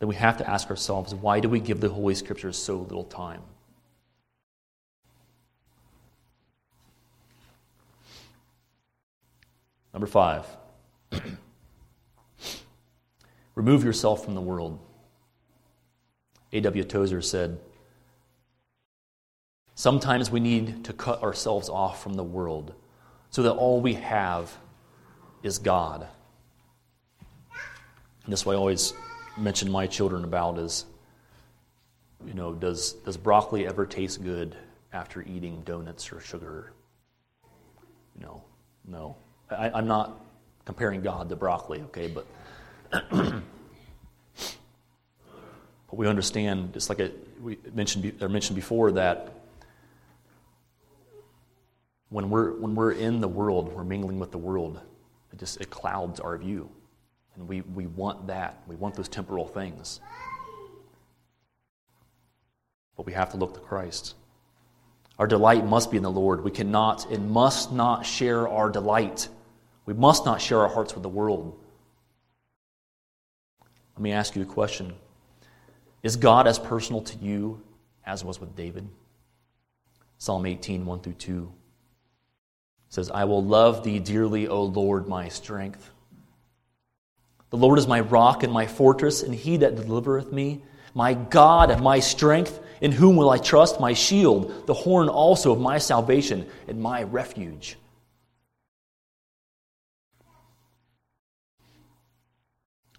then 0.00 0.08
we 0.08 0.16
have 0.16 0.38
to 0.38 0.50
ask 0.50 0.68
ourselves 0.68 1.14
why 1.14 1.38
do 1.38 1.48
we 1.48 1.60
give 1.60 1.80
the 1.80 1.88
Holy 1.88 2.16
Scriptures 2.16 2.58
so 2.58 2.78
little 2.78 3.04
time? 3.04 3.42
Number 9.92 10.08
five, 10.08 10.44
remove 13.54 13.84
yourself 13.84 14.24
from 14.24 14.34
the 14.34 14.40
world. 14.40 14.80
A.W. 16.52 16.82
Tozer 16.82 17.22
said, 17.22 17.60
Sometimes 19.74 20.30
we 20.30 20.40
need 20.40 20.84
to 20.84 20.92
cut 20.92 21.22
ourselves 21.22 21.68
off 21.68 22.02
from 22.02 22.14
the 22.14 22.22
world 22.22 22.74
so 23.30 23.42
that 23.42 23.52
all 23.52 23.80
we 23.80 23.94
have 23.94 24.56
is 25.42 25.58
God. 25.58 26.06
And 28.24 28.32
this 28.32 28.46
way 28.46 28.54
I 28.54 28.58
always 28.58 28.94
mention 29.36 29.70
my 29.70 29.86
children 29.86 30.24
about 30.24 30.58
is, 30.58 30.86
you 32.24 32.34
know, 32.34 32.52
does, 32.52 32.92
does 33.04 33.16
broccoli 33.16 33.66
ever 33.66 33.84
taste 33.84 34.22
good 34.22 34.56
after 34.92 35.22
eating 35.22 35.62
donuts 35.64 36.12
or 36.12 36.20
sugar? 36.20 36.72
No, 38.18 38.42
no. 38.86 39.16
I, 39.50 39.70
I'm 39.70 39.88
not 39.88 40.20
comparing 40.64 41.02
God 41.02 41.28
to 41.28 41.36
broccoli, 41.36 41.80
okay, 41.82 42.06
but 42.06 42.26
but 43.10 43.42
we 45.90 46.06
understand, 46.06 46.72
just 46.72 46.88
like 46.88 47.00
I, 47.00 47.10
mentioned, 47.74 48.20
mentioned 48.20 48.56
before, 48.56 48.92
that 48.92 49.32
when 52.14 52.30
we're, 52.30 52.52
when 52.52 52.76
we're 52.76 52.92
in 52.92 53.20
the 53.20 53.26
world, 53.26 53.74
we're 53.74 53.82
mingling 53.82 54.20
with 54.20 54.30
the 54.30 54.38
world, 54.38 54.80
it 55.32 55.38
just 55.40 55.60
it 55.60 55.68
clouds 55.68 56.20
our 56.20 56.38
view. 56.38 56.70
And 57.34 57.48
we, 57.48 57.62
we 57.62 57.88
want 57.88 58.28
that. 58.28 58.62
We 58.68 58.76
want 58.76 58.94
those 58.94 59.08
temporal 59.08 59.48
things. 59.48 59.98
But 62.96 63.04
we 63.04 63.14
have 63.14 63.32
to 63.32 63.36
look 63.36 63.54
to 63.54 63.60
Christ. 63.60 64.14
Our 65.18 65.26
delight 65.26 65.66
must 65.66 65.90
be 65.90 65.96
in 65.96 66.04
the 66.04 66.10
Lord. 66.10 66.44
We 66.44 66.52
cannot 66.52 67.10
and 67.10 67.32
must 67.32 67.72
not 67.72 68.06
share 68.06 68.46
our 68.46 68.70
delight. 68.70 69.28
We 69.84 69.92
must 69.92 70.24
not 70.24 70.40
share 70.40 70.60
our 70.60 70.68
hearts 70.68 70.94
with 70.94 71.02
the 71.02 71.08
world. 71.08 71.58
Let 73.96 74.02
me 74.02 74.12
ask 74.12 74.36
you 74.36 74.42
a 74.42 74.46
question 74.46 74.94
Is 76.04 76.14
God 76.14 76.46
as 76.46 76.60
personal 76.60 77.02
to 77.02 77.18
you 77.18 77.60
as 78.06 78.22
was 78.24 78.40
with 78.40 78.54
David? 78.54 78.88
Psalm 80.18 80.46
18, 80.46 80.86
1 80.86 81.00
through 81.00 81.14
2 81.14 81.52
says, 82.94 83.10
I 83.10 83.24
will 83.24 83.44
love 83.44 83.82
thee 83.82 83.98
dearly, 83.98 84.46
O 84.46 84.62
Lord, 84.62 85.08
my 85.08 85.28
strength. 85.28 85.90
The 87.50 87.56
Lord 87.56 87.80
is 87.80 87.88
my 87.88 87.98
rock 87.98 88.44
and 88.44 88.52
my 88.52 88.68
fortress, 88.68 89.24
and 89.24 89.34
he 89.34 89.56
that 89.58 89.74
delivereth 89.74 90.32
me. 90.32 90.62
My 90.94 91.14
God 91.14 91.72
and 91.72 91.82
my 91.82 91.98
strength, 91.98 92.60
in 92.80 92.92
whom 92.92 93.16
will 93.16 93.30
I 93.30 93.38
trust? 93.38 93.80
My 93.80 93.94
shield, 93.94 94.68
the 94.68 94.74
horn 94.74 95.08
also 95.08 95.50
of 95.50 95.58
my 95.58 95.78
salvation, 95.78 96.46
and 96.68 96.80
my 96.80 97.02
refuge. 97.02 97.76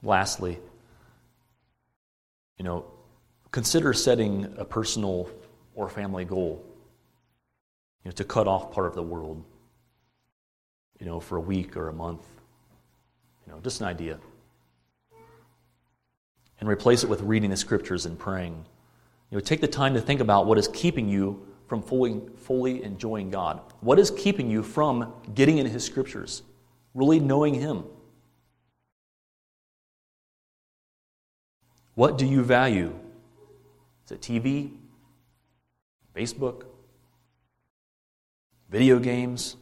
Lastly, 0.04 0.60
you 2.58 2.66
know, 2.66 2.86
consider 3.52 3.94
setting 3.94 4.56
a 4.58 4.66
personal 4.66 5.30
or 5.74 5.88
family 5.88 6.26
goal 6.26 6.62
you 8.04 8.10
know, 8.10 8.12
to 8.12 8.26
cut 8.26 8.50
off 8.50 8.74
part 8.74 8.88
of 8.88 8.94
the 8.94 9.02
world 9.02 9.46
you 11.00 11.06
know, 11.06 11.20
for 11.20 11.38
a 11.38 11.42
week 11.42 11.76
or 11.76 11.90
a 11.90 11.94
month. 11.94 12.26
You 13.46 13.54
know, 13.54 13.60
just 13.60 13.82
an 13.82 13.88
idea. 13.88 14.20
And 16.60 16.70
replace 16.70 17.04
it 17.04 17.10
with 17.10 17.22
reading 17.22 17.50
the 17.50 17.58
scriptures 17.58 18.06
and 18.06 18.18
praying. 18.18 18.66
You 19.30 19.38
know, 19.38 19.42
take 19.42 19.62
the 19.62 19.68
time 19.68 19.94
to 19.94 20.02
think 20.02 20.22
about 20.22 20.46
what 20.46 20.58
is 20.58 20.68
keeping 20.70 21.10
you 21.10 21.46
from 21.68 21.82
fully, 21.82 22.22
fully 22.38 22.84
enjoying 22.84 23.30
God. 23.30 23.60
What 23.82 24.00
is 24.00 24.12
keeping 24.12 24.50
you 24.50 24.64
from 24.64 25.14
getting 25.34 25.58
in 25.58 25.66
His 25.66 25.84
scriptures, 25.84 26.44
really 26.94 27.20
knowing 27.20 27.56
Him? 27.56 27.84
What 31.96 32.18
do 32.18 32.26
you 32.26 32.44
value? 32.44 32.94
Is 34.06 34.12
it 34.12 34.22
TV? 34.22 34.72
Facebook? 36.16 36.64
Video 38.70 39.00
games? 39.00 39.56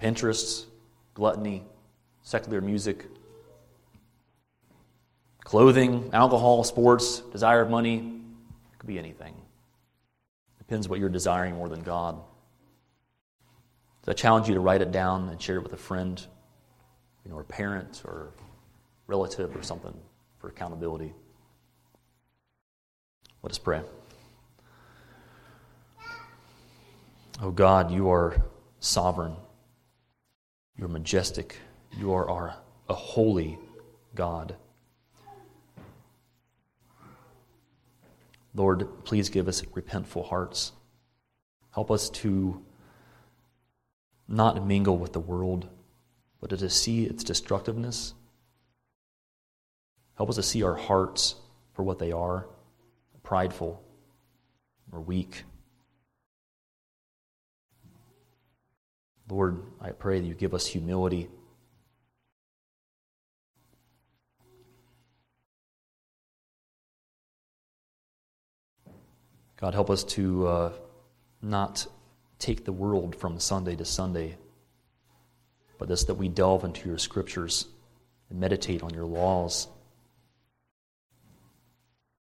Pinterest? 0.00 0.66
Gluttony? 1.14 1.64
Secular 2.22 2.60
music? 2.60 3.06
Clothing? 5.44 6.10
Alcohol? 6.12 6.62
Sports? 6.64 7.20
Desire 7.20 7.62
of 7.62 7.70
money? 7.70 8.20
It 8.72 8.78
could 8.78 8.86
be 8.86 8.98
anything. 8.98 9.34
Depends 10.58 10.88
what 10.88 11.00
you're 11.00 11.08
desiring 11.08 11.54
more 11.54 11.68
than 11.68 11.82
God. 11.82 12.20
So 14.04 14.12
I 14.12 14.14
challenge 14.14 14.48
you 14.48 14.54
to 14.54 14.60
write 14.60 14.82
it 14.82 14.92
down 14.92 15.28
and 15.28 15.40
share 15.40 15.56
it 15.56 15.62
with 15.62 15.72
a 15.72 15.78
friend, 15.78 16.24
you 17.24 17.30
know, 17.30 17.36
or 17.36 17.44
parent 17.44 18.02
or 18.04 18.32
relative 19.06 19.56
or 19.56 19.62
something 19.62 19.94
for 20.38 20.48
accountability. 20.48 21.12
Let 23.42 23.50
us 23.50 23.58
pray. 23.58 23.80
Oh 27.40 27.50
God, 27.50 27.90
you 27.90 28.10
are 28.10 28.36
sovereign. 28.80 29.34
You're 30.78 30.88
majestic. 30.88 31.58
You 31.98 32.12
are 32.12 32.30
our, 32.30 32.54
a 32.88 32.94
holy 32.94 33.58
God. 34.14 34.54
Lord, 38.54 38.88
please 39.04 39.28
give 39.28 39.48
us 39.48 39.62
repentful 39.62 40.28
hearts. 40.28 40.72
Help 41.72 41.90
us 41.90 42.08
to 42.10 42.62
not 44.28 44.64
mingle 44.64 44.96
with 44.96 45.12
the 45.12 45.20
world, 45.20 45.68
but 46.40 46.50
to 46.50 46.70
see 46.70 47.04
its 47.04 47.24
destructiveness. 47.24 48.14
Help 50.16 50.28
us 50.28 50.36
to 50.36 50.42
see 50.42 50.62
our 50.62 50.76
hearts 50.76 51.34
for 51.74 51.82
what 51.82 51.98
they 51.98 52.12
are 52.12 52.46
prideful 53.24 53.82
or 54.92 55.00
weak. 55.00 55.44
Lord, 59.30 59.62
I 59.80 59.90
pray 59.90 60.20
that 60.20 60.26
you 60.26 60.34
give 60.34 60.54
us 60.54 60.66
humility. 60.66 61.28
God, 69.60 69.74
help 69.74 69.90
us 69.90 70.04
to 70.04 70.46
uh, 70.46 70.72
not 71.42 71.86
take 72.38 72.64
the 72.64 72.72
world 72.72 73.16
from 73.16 73.40
Sunday 73.40 73.74
to 73.76 73.84
Sunday, 73.84 74.38
but 75.78 75.88
this 75.88 76.04
that 76.04 76.14
we 76.14 76.28
delve 76.28 76.64
into 76.64 76.88
your 76.88 76.98
scriptures 76.98 77.66
and 78.30 78.38
meditate 78.38 78.82
on 78.82 78.94
your 78.94 79.04
laws. 79.04 79.66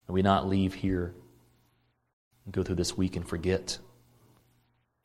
May 0.06 0.12
we 0.12 0.22
not 0.22 0.46
leave 0.46 0.74
here 0.74 1.14
and 2.44 2.54
go 2.54 2.62
through 2.62 2.76
this 2.76 2.96
week 2.96 3.16
and 3.16 3.26
forget. 3.26 3.78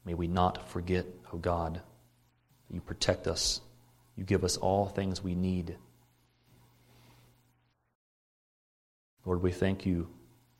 May 0.05 0.13
we 0.13 0.27
not 0.27 0.69
forget, 0.69 1.05
O 1.27 1.29
oh 1.33 1.37
God, 1.37 1.75
that 1.75 2.73
you 2.73 2.81
protect 2.81 3.27
us. 3.27 3.61
You 4.15 4.23
give 4.23 4.43
us 4.43 4.57
all 4.57 4.87
things 4.87 5.23
we 5.23 5.35
need. 5.35 5.77
Lord, 9.25 9.41
we 9.41 9.51
thank 9.51 9.85
you 9.85 10.07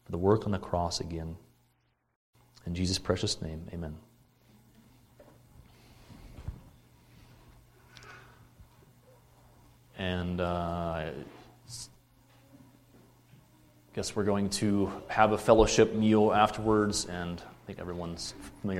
for 0.05 0.11
the 0.11 0.17
work 0.17 0.45
on 0.45 0.51
the 0.51 0.59
cross 0.59 0.99
again. 0.99 1.35
In 2.65 2.75
Jesus' 2.75 2.99
precious 2.99 3.41
name, 3.41 3.67
amen. 3.73 3.95
And 9.97 10.39
uh, 10.39 11.09
guess 13.93 14.15
we're 14.15 14.23
going 14.23 14.49
to 14.49 14.91
have 15.09 15.33
a 15.33 15.37
fellowship 15.37 15.93
meal 15.93 16.31
afterwards, 16.31 17.05
and 17.05 17.41
I 17.41 17.65
think 17.67 17.79
everyone's 17.79 18.33
familiar. 18.61 18.77